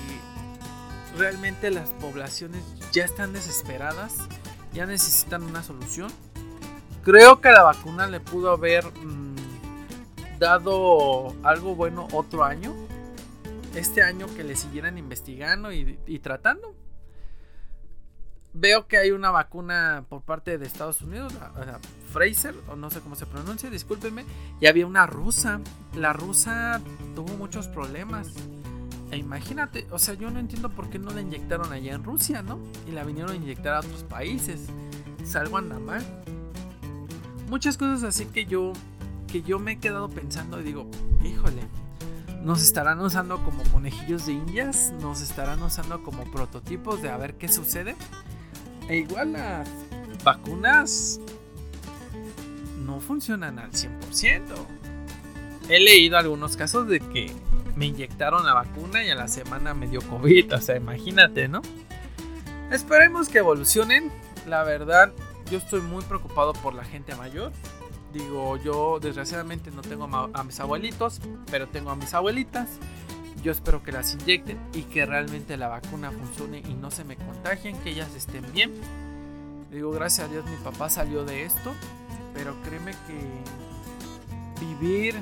realmente 1.16 1.70
las 1.70 1.90
poblaciones 1.90 2.62
ya 2.92 3.05
están 3.05 3.33
desesperadas, 3.33 4.29
ya 4.72 4.87
necesitan 4.87 5.42
una 5.42 5.62
solución. 5.62 6.11
Creo 7.02 7.40
que 7.40 7.50
la 7.50 7.62
vacuna 7.62 8.07
le 8.07 8.20
pudo 8.20 8.50
haber 8.50 8.85
mmm, 8.85 9.37
dado 10.38 11.35
algo 11.44 11.74
bueno 11.74 12.09
otro 12.12 12.44
año. 12.44 12.74
Este 13.74 14.02
año 14.02 14.26
que 14.35 14.42
le 14.42 14.57
siguieran 14.57 14.96
investigando 14.96 15.70
y, 15.70 16.18
tratando 16.22 16.74
veo 18.59 18.87
que 18.87 18.96
hay 18.96 19.11
una 19.11 19.31
vacuna 19.31 20.07
por 20.09 20.22
parte 20.22 20.57
de 20.57 20.66
Estados 20.66 21.02
Unidos, 21.02 21.35
Fraser, 22.11 22.55
o 22.68 22.74
no 22.74 22.88
sé 22.88 23.00
cómo 23.00 23.14
se 23.14 23.26
pronuncia, 23.26 23.68
discúlpenme, 23.68 24.24
y 24.61 24.66
había 24.66 24.87
una 24.87 25.07
rusa. 25.07 25.61
La 25.94 26.14
rusa 26.14 26.81
tuvo 27.14 27.37
muchos 27.37 27.68
problemas. 27.68 28.33
E 29.11 29.16
imagínate, 29.16 29.87
o 29.90 29.99
sea, 29.99 30.14
yo 30.14 30.31
no 30.31 30.40
entiendo 30.40 30.69
por 30.69 30.90
qué 30.90 30.99
no 30.99 31.11
la 31.11 31.21
inyectaron 31.21 31.73
allá 31.73 31.95
en 31.95 32.03
Rusia, 32.03 32.42
¿no? 32.42 32.59
Y 32.88 32.92
la 32.92 33.05
vinieron 33.05 33.33
a 33.33 33.37
inyectar 33.37 33.75
a 33.75 33.81
otros 33.81 34.03
países. 34.05 34.66
Si 35.25 35.38
algo 35.38 35.59
anda 35.59 35.79
mal. 35.79 36.05
Muchas 37.49 37.77
cosas 37.77 38.03
así 38.03 38.27
que 38.27 38.47
yo, 38.47 38.73
que 39.29 39.42
yo 39.42 39.59
me 39.59 39.73
he 39.73 39.79
quedado 39.79 40.09
pensando 40.09 40.61
y 40.61 40.64
digo, 40.64 40.90
híjole, 41.25 41.62
nos 42.42 42.62
estarán 42.62 43.01
usando 43.01 43.42
como 43.45 43.62
conejillos 43.64 44.27
de 44.27 44.33
indias, 44.33 44.92
nos 45.01 45.21
estarán 45.21 45.62
usando 45.62 46.03
como 46.03 46.25
prototipos 46.31 47.03
de 47.03 47.11
a 47.11 47.16
ver 47.16 47.35
qué 47.35 47.49
sucede. 47.49 47.97
E 48.88 48.99
igual 48.99 49.33
las 49.33 49.69
vacunas 50.25 51.21
no 52.85 53.01
funcionan 53.01 53.59
al 53.59 53.73
100%. 53.73 54.42
He 55.69 55.81
leído 55.81 56.16
algunos 56.19 56.57
casos 56.57 56.87
de 56.87 57.01
que 57.01 57.33
me 57.76 57.86
inyectaron 57.86 58.44
la 58.44 58.54
vacuna 58.54 59.04
y 59.04 59.10
a 59.10 59.14
la 59.14 59.28
semana 59.28 59.74
me 59.74 59.86
dio 59.86 60.00
COVID. 60.00 60.54
O 60.54 60.60
sea, 60.60 60.76
imagínate, 60.76 61.46
¿no? 61.46 61.62
Esperemos 62.72 63.28
que 63.28 63.38
evolucionen. 63.38 64.10
La 64.46 64.64
verdad, 64.64 65.12
yo 65.50 65.58
estoy 65.58 65.82
muy 65.82 66.02
preocupado 66.04 66.54
por 66.54 66.74
la 66.74 66.84
gente 66.84 67.14
mayor. 67.14 67.52
Digo, 68.12 68.56
yo 68.56 68.98
desgraciadamente 68.98 69.70
no 69.70 69.82
tengo 69.82 70.08
a 70.32 70.42
mis 70.42 70.58
abuelitos, 70.58 71.20
pero 71.50 71.68
tengo 71.68 71.90
a 71.90 71.96
mis 71.96 72.14
abuelitas. 72.14 72.68
Yo 73.42 73.52
espero 73.52 73.82
que 73.82 73.92
las 73.92 74.14
inyecten 74.14 74.58
y 74.72 74.82
que 74.82 75.04
realmente 75.04 75.56
la 75.56 75.68
vacuna 75.68 76.10
funcione 76.10 76.62
y 76.66 76.74
no 76.74 76.90
se 76.90 77.04
me 77.04 77.16
contagien, 77.16 77.76
que 77.80 77.90
ellas 77.90 78.14
estén 78.14 78.50
bien. 78.52 78.72
Digo, 79.70 79.90
gracias 79.90 80.28
a 80.28 80.32
Dios 80.32 80.46
mi 80.46 80.56
papá 80.56 80.88
salió 80.88 81.24
de 81.24 81.44
esto, 81.44 81.74
pero 82.32 82.56
créeme 82.62 82.92
que 83.06 84.64
vivir 84.64 85.14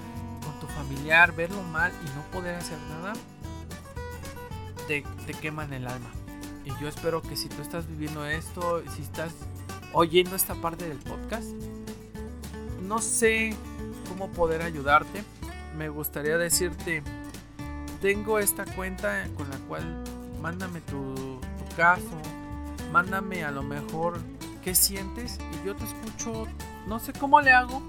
con 0.45 0.61
tu 0.61 0.67
familiar, 0.67 1.35
verlo 1.35 1.63
mal 1.63 1.93
y 2.03 2.07
no 2.17 2.23
poder 2.33 2.55
hacer 2.57 2.79
nada, 2.91 3.13
te, 4.87 5.05
te 5.27 5.35
queman 5.35 5.73
el 5.73 5.87
alma. 5.87 6.11
Y 6.65 6.71
yo 6.81 6.89
espero 6.89 7.23
que 7.23 7.37
si 7.37 7.49
tú 7.49 7.63
estás 7.63 7.87
viviendo 7.87 8.25
esto, 8.27 8.83
si 8.95 9.03
estás 9.03 9.33
oyendo 9.93 10.37
esta 10.37 10.55
parte 10.55 10.89
del 10.89 10.99
podcast, 10.99 11.49
no 12.83 13.01
sé 13.01 13.55
cómo 14.09 14.31
poder 14.31 14.63
ayudarte. 14.63 15.25
Me 15.77 15.89
gustaría 15.89 16.39
decirte 16.39 17.03
tengo 18.05 18.39
esta 18.39 18.67
cuenta 18.67 19.27
con 19.35 19.49
la 19.49 19.57
cual 19.67 20.05
mándame 20.43 20.83
tu, 20.83 21.15
tu, 21.15 21.75
caso, 21.75 22.21
mándame 22.93 23.45
a 23.45 23.51
lo 23.51 23.63
mejor 23.63 24.21
qué 24.63 24.75
sientes 24.75 25.39
y 25.55 25.67
yo 25.67 25.75
te 25.75 25.85
escucho, 25.85 26.47
no 26.87 26.99
sé 26.99 27.15
cómo 27.15 27.41
le 27.41 27.53
hago, 27.53 27.81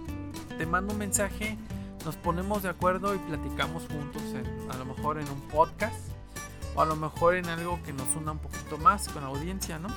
te 0.57 0.65
mando 0.65 0.93
un 0.93 0.99
mensaje, 0.99 1.57
nos 2.05 2.15
ponemos 2.17 2.61
de 2.61 2.69
acuerdo 2.69 3.15
y 3.15 3.17
platicamos 3.17 3.87
juntos, 3.87 4.21
en, 4.35 4.71
a 4.71 4.77
lo 4.77 4.85
mejor 4.85 5.17
en 5.17 5.27
un 5.27 5.41
podcast 5.41 5.95
o 6.75 6.81
a 6.81 6.85
lo 6.85 6.95
mejor 6.95 7.35
en 7.35 7.47
algo 7.47 7.81
que 7.83 7.93
nos 7.93 8.15
una 8.15 8.33
un 8.33 8.37
poquito 8.39 8.77
más 8.77 9.09
con 9.09 9.23
la 9.23 9.29
audiencia, 9.29 9.79
¿no? 9.79 9.87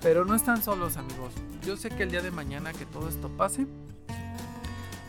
Pero 0.00 0.24
no 0.24 0.36
están 0.36 0.62
solos 0.62 0.96
amigos, 0.96 1.32
yo 1.62 1.76
sé 1.76 1.90
que 1.90 2.04
el 2.04 2.12
día 2.12 2.22
de 2.22 2.30
mañana 2.30 2.72
que 2.72 2.86
todo 2.86 3.08
esto 3.08 3.28
pase, 3.30 3.66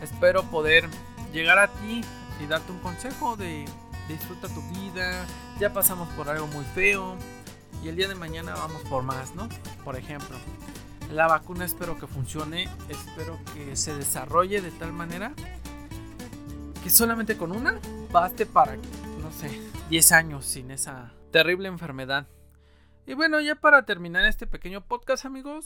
espero 0.02 0.42
poder 0.44 0.88
llegar 1.32 1.58
a 1.58 1.68
ti 1.68 2.02
y 2.42 2.46
darte 2.46 2.72
un 2.72 2.78
consejo 2.80 3.36
de 3.36 3.64
disfruta 4.08 4.48
tu 4.48 4.62
vida, 4.62 5.24
ya 5.60 5.72
pasamos 5.72 6.08
por 6.10 6.28
algo 6.28 6.48
muy 6.48 6.64
feo 6.74 7.16
y 7.84 7.88
el 7.88 7.96
día 7.96 8.08
de 8.08 8.16
mañana 8.16 8.54
vamos 8.54 8.82
por 8.82 9.04
más, 9.04 9.34
¿no? 9.36 9.48
Por 9.84 9.96
ejemplo, 9.96 10.36
la 11.12 11.28
vacuna 11.28 11.64
espero 11.64 11.96
que 11.96 12.08
funcione, 12.08 12.68
espero 12.88 13.38
que 13.54 13.76
se 13.76 13.94
desarrolle 13.94 14.60
de 14.60 14.72
tal 14.72 14.92
manera 14.92 15.32
que 16.86 16.90
solamente 16.90 17.36
con 17.36 17.50
una 17.50 17.80
baste 18.12 18.46
para, 18.46 18.76
no 18.76 19.32
sé, 19.32 19.60
10 19.90 20.12
años 20.12 20.46
sin 20.46 20.70
esa 20.70 21.10
terrible 21.32 21.66
enfermedad. 21.66 22.28
Y 23.08 23.14
bueno, 23.14 23.40
ya 23.40 23.56
para 23.56 23.84
terminar 23.84 24.24
este 24.24 24.46
pequeño 24.46 24.82
podcast, 24.82 25.24
amigos, 25.24 25.64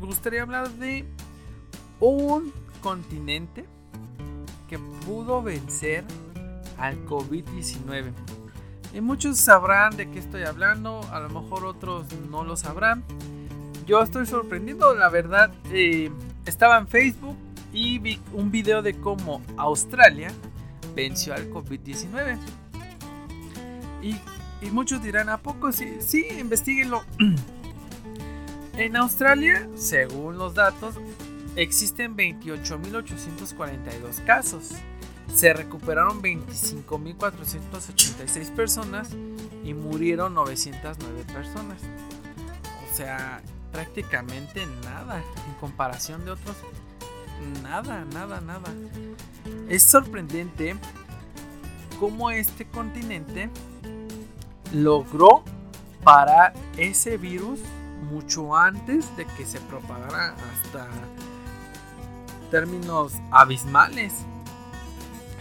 gustaría 0.00 0.40
hablar 0.40 0.70
de 0.70 1.04
un 2.00 2.50
continente 2.80 3.66
que 4.70 4.78
pudo 4.78 5.42
vencer 5.42 6.02
al 6.78 6.96
COVID-19. 7.04 8.10
Y 8.94 9.02
muchos 9.02 9.36
sabrán 9.36 9.98
de 9.98 10.10
qué 10.10 10.18
estoy 10.18 10.44
hablando, 10.44 11.02
a 11.12 11.20
lo 11.20 11.28
mejor 11.28 11.66
otros 11.66 12.06
no 12.30 12.42
lo 12.42 12.56
sabrán. 12.56 13.04
Yo 13.86 14.02
estoy 14.02 14.24
sorprendido, 14.24 14.94
la 14.94 15.10
verdad. 15.10 15.52
Eh, 15.70 16.10
estaba 16.46 16.78
en 16.78 16.88
Facebook 16.88 17.36
y 17.72 17.98
vi 17.98 18.20
un 18.32 18.50
video 18.50 18.82
de 18.82 18.94
cómo 18.94 19.40
Australia 19.56 20.32
venció 20.94 21.34
al 21.34 21.50
COVID-19. 21.50 22.38
Y, 24.02 24.16
y, 24.64 24.70
muchos 24.70 25.02
dirán, 25.02 25.28
¿a 25.28 25.38
poco 25.38 25.72
sí? 25.72 25.96
Sí, 26.00 26.26
investiguenlo. 26.38 27.02
en 28.76 28.96
Australia, 28.96 29.68
según 29.74 30.38
los 30.38 30.54
datos, 30.54 30.94
existen 31.56 32.16
28.842 32.16 34.24
casos 34.24 34.74
se 35.34 35.52
recuperaron 35.52 36.22
25.486 36.22 38.54
personas 38.54 39.10
y 39.64 39.74
murieron 39.74 40.32
909 40.34 41.24
personas. 41.32 41.82
O 42.90 42.96
sea, 42.96 43.42
prácticamente 43.70 44.66
nada 44.84 45.22
en 45.46 45.54
comparación 45.60 46.24
de 46.24 46.30
otros. 46.32 46.56
Nada, 47.62 48.04
nada, 48.12 48.40
nada. 48.40 48.72
Es 49.68 49.82
sorprendente 49.82 50.76
cómo 51.98 52.30
este 52.30 52.66
continente 52.66 53.50
logró 54.72 55.44
parar 56.04 56.54
ese 56.76 57.16
virus 57.16 57.60
mucho 58.10 58.56
antes 58.56 59.16
de 59.16 59.26
que 59.26 59.44
se 59.44 59.60
propagara 59.60 60.34
hasta 60.52 60.88
términos 62.50 63.12
abismales 63.30 64.24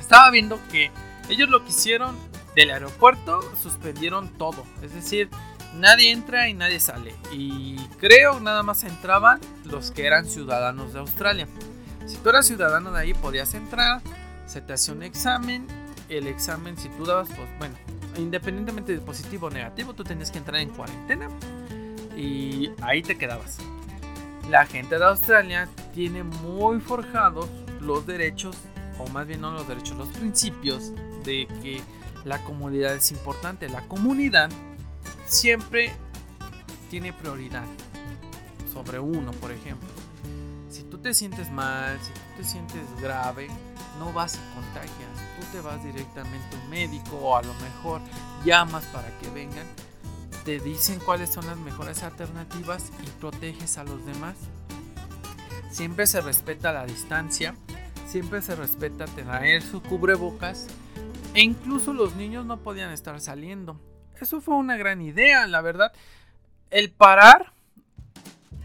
estaba 0.08 0.32
viendo 0.32 0.58
que 0.72 0.90
ellos 1.28 1.50
lo 1.50 1.66
que 1.66 1.72
hicieron 1.72 2.16
del 2.56 2.72
aeropuerto 2.72 3.42
suspendieron 3.62 4.30
todo. 4.30 4.64
Es 4.82 4.94
decir, 4.94 5.30
nadie 5.76 6.14
entra 6.14 6.48
y 6.48 6.54
nadie 6.54 6.80
sale. 6.80 7.14
Y 7.34 7.76
creo 8.00 8.40
nada 8.40 8.64
más 8.64 8.86
entraban 8.86 9.42
los 9.66 9.92
que 9.92 10.08
eran 10.08 10.26
ciudadanos 10.26 10.94
de 10.94 11.00
Australia. 11.00 11.46
Si 12.08 12.16
tú 12.18 12.30
eras 12.30 12.48
ciudadano 12.48 12.92
de 12.92 13.02
ahí 13.02 13.14
podías 13.14 13.54
entrar, 13.54 14.02
se 14.46 14.62
te 14.62 14.74
hacía 14.74 14.94
un 14.94 15.04
examen. 15.04 15.68
El 16.08 16.28
examen 16.28 16.78
si 16.78 16.88
tú 16.90 17.06
dabas, 17.06 17.28
pues 17.28 17.50
bueno, 17.60 17.76
independientemente 18.16 18.94
de 18.94 19.00
positivo 19.00 19.48
o 19.48 19.50
negativo, 19.50 19.94
tú 19.94 20.06
tenías 20.06 20.32
que 20.32 20.38
entrar 20.38 20.62
en 20.62 20.70
cuarentena. 20.70 21.28
Y 22.16 22.72
ahí 22.82 23.02
te 23.02 23.18
quedabas. 23.18 23.58
La 24.50 24.66
gente 24.66 24.98
de 24.98 25.04
Australia 25.04 25.68
tiene 25.94 26.24
muy 26.24 26.80
forjados 26.80 27.50
los 27.82 28.08
derechos 28.08 28.56
o 28.98 29.08
más 29.10 29.28
bien 29.28 29.42
no 29.42 29.52
los 29.52 29.68
derechos, 29.68 29.98
los 29.98 30.08
principios 30.10 30.94
de 31.24 31.48
que 31.62 31.82
La 32.24 32.44
comunidad 32.44 32.96
es 32.96 33.12
importante. 33.12 33.70
La 33.70 33.88
comunidad 33.88 34.50
siempre 35.26 35.94
tiene 36.90 37.14
prioridad 37.14 37.64
sobre 38.74 39.00
uno, 39.00 39.32
por 39.34 39.52
ejemplo. 39.52 39.88
Tú 40.98 41.04
te 41.04 41.14
sientes 41.14 41.52
mal, 41.52 41.96
si 42.02 42.12
tú 42.12 42.20
te 42.38 42.44
sientes 42.44 42.82
grave, 43.00 43.50
no 44.00 44.12
vas 44.14 44.34
y 44.34 44.56
contagias. 44.56 44.90
Tú 45.40 45.46
te 45.52 45.62
vas 45.62 45.84
directamente 45.84 46.56
a 46.56 46.60
un 46.60 46.70
médico 46.72 47.18
o 47.18 47.38
a 47.38 47.44
lo 47.44 47.54
mejor 47.54 48.02
llamas 48.44 48.84
para 48.86 49.08
que 49.20 49.30
vengan. 49.30 49.68
Te 50.44 50.60
dicen 50.60 51.00
cuáles 51.00 51.30
son 51.32 51.46
las 51.46 51.58
mejores 51.58 52.02
alternativas 52.02 52.92
y 53.04 53.10
proteges 53.20 53.78
a 53.78 53.84
los 53.84 54.04
demás. 54.08 54.38
Siempre 55.70 56.08
se 56.08 56.20
respeta 56.20 56.74
la 56.74 56.88
distancia, 56.88 57.54
siempre 58.08 58.42
se 58.42 58.56
respeta 58.56 59.06
tener 59.06 59.62
su 59.62 59.84
cubrebocas 59.84 60.66
e 61.36 61.42
incluso 61.42 61.94
los 61.94 62.16
niños 62.16 62.48
no 62.48 62.58
podían 62.58 62.92
estar 62.92 63.22
saliendo. 63.22 63.80
Eso 64.20 64.42
fue 64.42 64.56
una 64.56 64.78
gran 64.78 65.04
idea, 65.04 65.46
la 65.46 65.62
verdad. 65.62 65.94
El 66.72 66.90
parar 66.90 67.54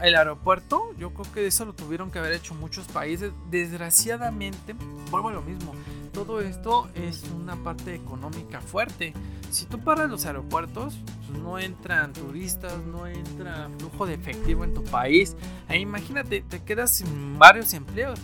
el 0.03 0.15
aeropuerto, 0.15 0.93
yo 0.97 1.13
creo 1.13 1.33
que 1.33 1.47
eso 1.47 1.63
lo 1.63 1.73
tuvieron 1.73 2.11
que 2.11 2.19
haber 2.19 2.33
hecho 2.33 2.53
muchos 2.53 2.85
países. 2.87 3.31
Desgraciadamente, 3.49 4.75
vuelvo 5.09 5.29
a 5.29 5.31
lo 5.31 5.41
mismo. 5.41 5.73
Todo 6.11 6.41
esto 6.41 6.89
es 6.93 7.23
una 7.33 7.55
parte 7.55 7.95
económica 7.95 8.59
fuerte. 8.59 9.13
Si 9.49 9.65
tú 9.65 9.79
paras 9.79 10.09
los 10.09 10.25
aeropuertos, 10.25 10.97
pues 11.25 11.39
no 11.39 11.57
entran 11.57 12.11
turistas, 12.11 12.77
no 12.85 13.07
entra 13.07 13.69
flujo 13.79 14.05
de 14.05 14.15
efectivo 14.15 14.65
en 14.65 14.73
tu 14.73 14.83
país. 14.83 15.37
E 15.69 15.79
imagínate, 15.79 16.41
te 16.41 16.61
quedas 16.61 16.91
sin 16.91 17.39
varios 17.39 17.73
empleos. 17.73 18.19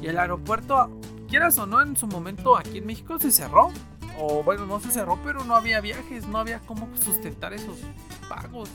Y 0.00 0.06
el 0.06 0.20
aeropuerto, 0.20 0.96
quieras 1.28 1.58
o 1.58 1.66
no, 1.66 1.82
en 1.82 1.96
su 1.96 2.06
momento 2.06 2.56
aquí 2.56 2.78
en 2.78 2.86
México 2.86 3.18
se 3.18 3.32
cerró. 3.32 3.72
O 4.20 4.44
bueno, 4.44 4.64
no 4.64 4.78
se 4.78 4.92
cerró, 4.92 5.18
pero 5.24 5.42
no 5.42 5.56
había 5.56 5.80
viajes, 5.80 6.28
no 6.28 6.38
había 6.38 6.60
cómo 6.60 6.88
sustentar 7.04 7.52
esos 7.52 7.78
pagos 8.28 8.70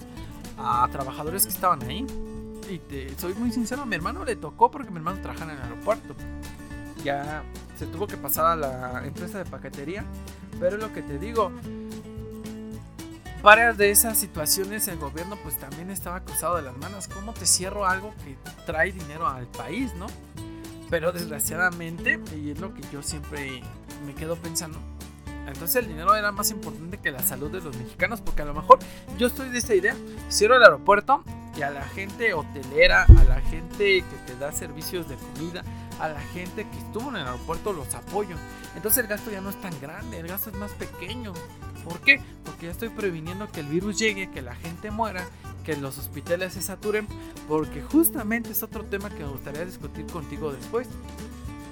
a 0.57 0.87
trabajadores 0.91 1.43
que 1.45 1.53
estaban 1.53 1.81
ahí 1.83 2.05
y 2.71 2.79
te 2.79 3.17
soy 3.17 3.33
muy 3.33 3.51
sincero, 3.51 3.81
a 3.81 3.85
mi 3.85 3.95
hermano 3.95 4.23
le 4.23 4.35
tocó 4.35 4.71
porque 4.71 4.89
mi 4.89 4.97
hermano 4.97 5.21
trabaja 5.21 5.43
en 5.45 5.51
el 5.51 5.61
aeropuerto. 5.61 6.15
Ya 7.03 7.43
se 7.77 7.85
tuvo 7.87 8.07
que 8.07 8.17
pasar 8.17 8.45
a 8.45 8.55
la 8.55 9.05
empresa 9.05 9.39
de 9.39 9.45
paquetería, 9.45 10.05
pero 10.59 10.77
lo 10.77 10.93
que 10.93 11.01
te 11.01 11.17
digo, 11.17 11.51
varias 13.41 13.77
de 13.77 13.91
esas 13.91 14.17
situaciones 14.17 14.87
el 14.87 14.97
gobierno 14.97 15.35
pues 15.43 15.57
también 15.57 15.89
estaba 15.89 16.21
cruzado 16.21 16.57
de 16.57 16.61
las 16.61 16.77
manos. 16.77 17.07
¿Cómo 17.07 17.33
te 17.33 17.45
cierro 17.45 17.85
algo 17.85 18.13
que 18.23 18.37
trae 18.65 18.91
dinero 18.91 19.27
al 19.27 19.47
país, 19.47 19.93
no? 19.95 20.07
Pero 20.89 21.11
desgraciadamente, 21.11 22.19
y 22.35 22.51
es 22.51 22.59
lo 22.59 22.73
que 22.73 22.81
yo 22.91 23.01
siempre 23.01 23.61
me 24.05 24.13
quedo 24.13 24.35
pensando, 24.35 24.77
entonces 25.47 25.77
el 25.77 25.87
dinero 25.87 26.15
era 26.15 26.31
más 26.31 26.51
importante 26.51 26.97
que 26.97 27.11
la 27.11 27.23
salud 27.23 27.49
de 27.49 27.61
los 27.61 27.75
mexicanos, 27.75 28.21
porque 28.21 28.43
a 28.43 28.45
lo 28.45 28.53
mejor 28.53 28.79
yo 29.17 29.27
estoy 29.27 29.49
de 29.49 29.57
esta 29.57 29.73
idea, 29.73 29.95
cierro 30.29 30.55
el 30.55 30.63
aeropuerto 30.63 31.23
y 31.55 31.61
a 31.63 31.69
la 31.69 31.83
gente 31.83 32.33
hotelera, 32.33 33.03
a 33.03 33.23
la 33.25 33.41
gente 33.41 34.01
que 34.01 34.15
te 34.25 34.37
da 34.37 34.51
servicios 34.51 35.07
de 35.09 35.15
comida, 35.15 35.63
a 35.99 36.09
la 36.09 36.19
gente 36.19 36.65
que 36.69 36.77
estuvo 36.77 37.09
en 37.09 37.17
el 37.17 37.27
aeropuerto 37.27 37.73
los 37.73 37.93
apoyo. 37.93 38.35
Entonces 38.75 39.03
el 39.03 39.09
gasto 39.09 39.31
ya 39.31 39.41
no 39.41 39.49
es 39.49 39.59
tan 39.61 39.79
grande, 39.81 40.19
el 40.19 40.27
gasto 40.27 40.49
es 40.49 40.55
más 40.55 40.71
pequeño. 40.71 41.33
¿Por 41.83 41.99
qué? 42.01 42.21
Porque 42.45 42.67
ya 42.67 42.71
estoy 42.71 42.89
previniendo 42.89 43.51
que 43.51 43.59
el 43.59 43.67
virus 43.67 43.99
llegue, 43.99 44.29
que 44.31 44.41
la 44.41 44.55
gente 44.55 44.91
muera, 44.91 45.25
que 45.65 45.75
los 45.75 45.97
hospitales 45.97 46.53
se 46.53 46.61
saturen, 46.61 47.07
porque 47.47 47.81
justamente 47.81 48.51
es 48.51 48.63
otro 48.63 48.85
tema 48.85 49.09
que 49.09 49.23
me 49.23 49.29
gustaría 49.29 49.65
discutir 49.65 50.05
contigo 50.07 50.51
después. 50.51 50.87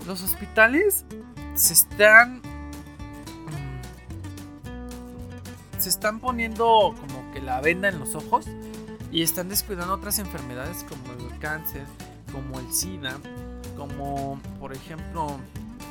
Los 0.06 0.22
hospitales 0.24 1.06
se 1.56 1.74
están 1.74 2.42
se 5.78 5.88
están 5.88 6.20
poniendo 6.20 6.94
como 7.00 7.32
que 7.32 7.42
la 7.42 7.62
venda 7.62 7.88
en 7.88 8.00
los 8.00 8.13
ojos 8.13 8.46
y 9.12 9.24
están 9.24 9.50
descuidando 9.50 9.93
otras 9.93 10.19
enfermedades 10.19 10.86
como 10.88 11.13
el 11.13 11.39
cáncer, 11.39 11.86
como 12.32 12.60
el 12.60 12.72
SIDA, 12.74 13.17
como 13.76 14.39
por 14.60 14.74
ejemplo 14.74 15.39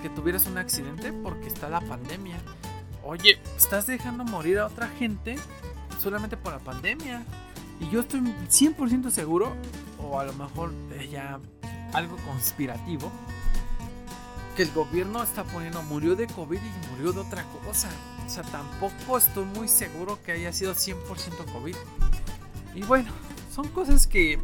que 0.03 0.09
tuvieras 0.11 0.47
un 0.47 0.59
accidente 0.59 1.13
porque 1.13 1.49
está 1.49 1.69
la 1.69 1.81
pandemia. 1.81 2.37
Oye, 3.03 3.41
estás 3.57 3.87
dejando 3.87 4.25
morir 4.25 4.59
a 4.59 4.67
otra 4.67 4.89
gente 4.89 5.37
solamente 6.01 6.37
por 6.37 6.53
la 6.53 6.59
pandemia. 6.59 7.25
Y 7.81 7.89
yo 7.91 8.01
estoy 8.01 8.21
100% 8.21 9.11
seguro, 9.11 9.55
o 9.99 10.19
a 10.19 10.25
lo 10.25 10.33
mejor 10.35 10.73
ya 11.11 11.39
algo 11.93 12.17
conspirativo, 12.27 13.11
que 14.57 14.63
el 14.63 14.73
gobierno 14.73 15.23
está 15.23 15.45
poniendo 15.45 15.83
murió 15.83 16.17
de 16.17 16.27
COVID 16.27 16.59
y 16.59 16.91
murió 16.91 17.13
de 17.13 17.21
otra 17.21 17.45
cosa. 17.65 17.89
O 18.27 18.29
sea, 18.29 18.43
tampoco 18.43 19.17
estoy 19.17 19.45
muy 19.45 19.69
seguro 19.69 20.19
que 20.23 20.33
haya 20.33 20.53
sido 20.53 20.75
100% 20.75 20.97
COVID. 21.53 21.77
Y 22.75 22.83
bueno, 22.83 23.11
son 23.53 23.69
cosas 23.69 24.07
que, 24.07 24.39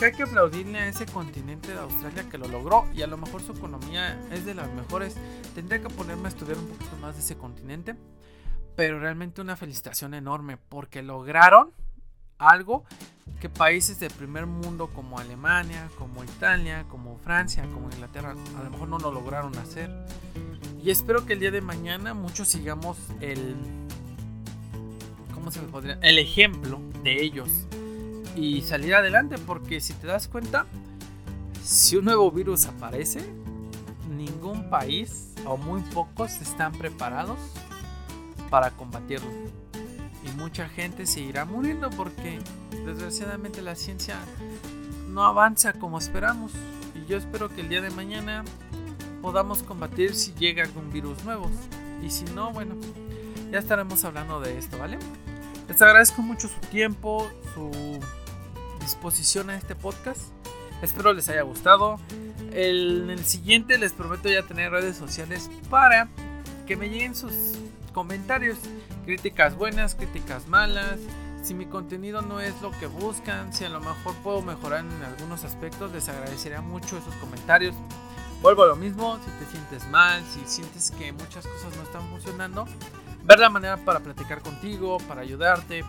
hay 0.00 0.12
que 0.12 0.24
aplaudirle 0.24 0.78
a 0.78 0.88
ese 0.88 1.06
continente 1.06 1.72
de 1.72 1.78
Australia 1.78 2.28
que 2.28 2.36
lo 2.36 2.48
logró 2.48 2.88
y 2.92 3.02
a 3.02 3.06
lo 3.06 3.16
mejor 3.16 3.40
su 3.42 3.52
economía 3.52 4.20
es 4.32 4.44
de 4.44 4.54
las 4.54 4.68
mejores. 4.72 5.16
Tendría 5.54 5.80
que 5.80 5.88
ponerme 5.88 6.24
a 6.24 6.28
estudiar 6.28 6.58
un 6.58 6.66
poquito 6.66 6.96
más 6.96 7.14
de 7.14 7.20
ese 7.20 7.36
continente. 7.36 7.94
Pero 8.74 8.98
realmente 8.98 9.40
una 9.40 9.54
felicitación 9.54 10.14
enorme 10.14 10.56
porque 10.56 11.02
lograron 11.02 11.70
algo 12.38 12.84
que 13.40 13.48
países 13.48 14.00
del 14.00 14.10
primer 14.12 14.46
mundo 14.46 14.88
como 14.94 15.18
Alemania, 15.18 15.88
como 15.98 16.24
Italia, 16.24 16.84
como 16.88 17.18
Francia, 17.18 17.64
como 17.72 17.90
Inglaterra, 17.90 18.30
a 18.30 18.62
lo 18.62 18.70
mejor 18.70 18.88
no 18.88 18.98
lo 18.98 19.12
lograron 19.12 19.56
hacer. 19.58 19.90
Y 20.82 20.90
espero 20.90 21.26
que 21.26 21.34
el 21.34 21.40
día 21.40 21.50
de 21.50 21.60
mañana 21.60 22.14
muchos 22.14 22.48
sigamos 22.48 22.98
el, 23.20 23.56
El 26.02 26.18
ejemplo 26.18 26.80
de 27.02 27.22
ellos 27.22 27.48
y 28.36 28.62
salir 28.62 28.94
adelante, 28.94 29.36
porque 29.38 29.80
si 29.80 29.92
te 29.94 30.06
das 30.06 30.28
cuenta, 30.28 30.66
si 31.62 31.96
un 31.96 32.06
nuevo 32.06 32.30
virus 32.30 32.66
aparece, 32.66 33.20
ningún 34.08 34.70
país 34.70 35.34
o 35.44 35.56
muy 35.56 35.80
pocos 35.82 36.40
están 36.40 36.72
preparados 36.72 37.38
para 38.50 38.70
combatirlo 38.70 39.30
y 40.24 40.30
mucha 40.36 40.68
gente 40.68 41.06
se 41.06 41.20
irá 41.20 41.44
muriendo 41.44 41.90
porque 41.90 42.38
desgraciadamente 42.84 43.60
la 43.60 43.74
ciencia 43.74 44.16
no 45.08 45.24
avanza 45.24 45.72
como 45.72 45.98
esperamos. 45.98 46.52
Y 46.94 47.06
yo 47.10 47.16
espero 47.16 47.48
que 47.48 47.60
el 47.60 47.68
día 47.68 47.80
de 47.80 47.90
mañana 47.90 48.44
podamos 49.20 49.62
combatir 49.62 50.14
si 50.14 50.32
llega 50.34 50.62
algún 50.62 50.90
virus 50.92 51.24
nuevo. 51.24 51.50
Y 52.02 52.10
si 52.10 52.24
no, 52.24 52.52
bueno, 52.52 52.76
ya 53.50 53.58
estaremos 53.58 54.04
hablando 54.04 54.40
de 54.40 54.58
esto, 54.58 54.78
¿vale? 54.78 54.98
Les 55.68 55.80
agradezco 55.80 56.22
mucho 56.22 56.48
su 56.48 56.58
tiempo, 56.68 57.30
su 57.54 57.70
disposición 58.80 59.50
a 59.50 59.56
este 59.56 59.74
podcast. 59.74 60.20
Espero 60.82 61.12
les 61.12 61.28
haya 61.28 61.42
gustado. 61.42 61.98
en 62.50 63.08
el 63.08 63.24
siguiente 63.24 63.78
les 63.78 63.92
prometo 63.92 64.28
ya 64.28 64.42
tener 64.42 64.72
redes 64.72 64.96
sociales 64.96 65.50
para 65.70 66.08
que 66.66 66.76
me 66.76 66.88
lleguen 66.88 67.14
sus 67.14 67.32
comentarios, 67.92 68.58
críticas 69.04 69.56
buenas, 69.56 69.94
críticas 69.94 70.48
malas, 70.48 70.98
si 71.42 71.54
mi 71.54 71.66
contenido 71.66 72.22
no 72.22 72.40
es 72.40 72.60
lo 72.62 72.70
que 72.78 72.86
buscan, 72.86 73.52
si 73.52 73.64
a 73.64 73.68
lo 73.68 73.80
mejor 73.80 74.14
puedo 74.22 74.42
mejorar 74.42 74.80
en 74.84 75.02
algunos 75.02 75.44
aspectos, 75.44 75.92
les 75.92 76.08
agradecería 76.08 76.60
mucho 76.60 76.98
esos 76.98 77.14
comentarios. 77.16 77.74
Vuelvo 78.40 78.64
a 78.64 78.66
lo 78.66 78.76
mismo, 78.76 79.18
si 79.24 79.44
te 79.44 79.50
sientes 79.50 79.88
mal, 79.88 80.22
si 80.24 80.40
sientes 80.46 80.90
que 80.92 81.12
muchas 81.12 81.46
cosas 81.46 81.76
no 81.76 81.82
están 81.82 82.08
funcionando, 82.10 82.66
ver 83.24 83.38
la 83.38 83.48
manera 83.48 83.76
para 83.76 84.00
platicar 84.00 84.40
contigo, 84.40 84.98
para 85.08 85.22
ayudarte, 85.22 85.84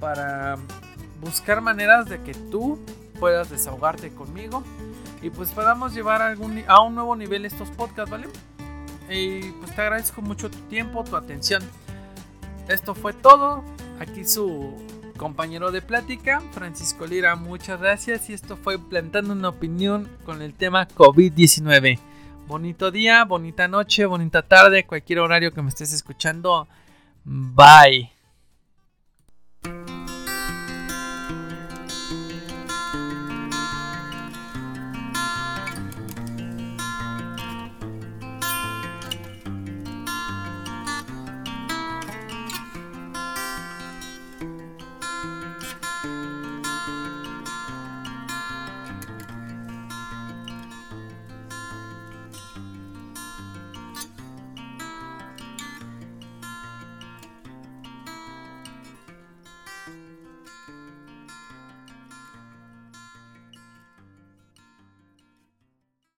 para 0.00 0.56
buscar 1.20 1.60
maneras 1.60 2.08
de 2.08 2.20
que 2.22 2.34
tú 2.34 2.78
puedas 3.18 3.50
desahogarte 3.50 4.12
conmigo 4.12 4.62
y 5.22 5.30
pues 5.30 5.50
podamos 5.50 5.94
llevar 5.94 6.20
a, 6.20 6.34
a 6.66 6.80
un 6.80 6.94
nuevo 6.94 7.16
nivel 7.16 7.46
estos 7.46 7.70
podcasts, 7.70 8.10
¿vale? 8.10 8.28
Y 9.08 9.52
pues 9.52 9.74
te 9.74 9.82
agradezco 9.82 10.22
mucho 10.22 10.50
tu 10.50 10.58
tiempo, 10.68 11.04
tu 11.04 11.16
atención. 11.16 11.62
Esto 12.68 12.94
fue 12.94 13.12
todo. 13.12 13.64
Aquí 14.00 14.24
su 14.24 14.74
compañero 15.16 15.70
de 15.70 15.82
plática, 15.82 16.42
Francisco 16.52 17.06
Lira. 17.06 17.36
Muchas 17.36 17.80
gracias. 17.80 18.28
Y 18.30 18.32
esto 18.32 18.56
fue 18.56 18.78
Plantando 18.78 19.32
una 19.32 19.50
opinión 19.50 20.08
con 20.24 20.42
el 20.42 20.54
tema 20.54 20.88
COVID-19. 20.88 21.98
Bonito 22.46 22.90
día, 22.90 23.24
bonita 23.24 23.68
noche, 23.68 24.04
bonita 24.04 24.42
tarde, 24.42 24.86
cualquier 24.86 25.20
horario 25.20 25.52
que 25.52 25.62
me 25.62 25.70
estés 25.70 25.92
escuchando. 25.92 26.68
Bye. 27.24 28.13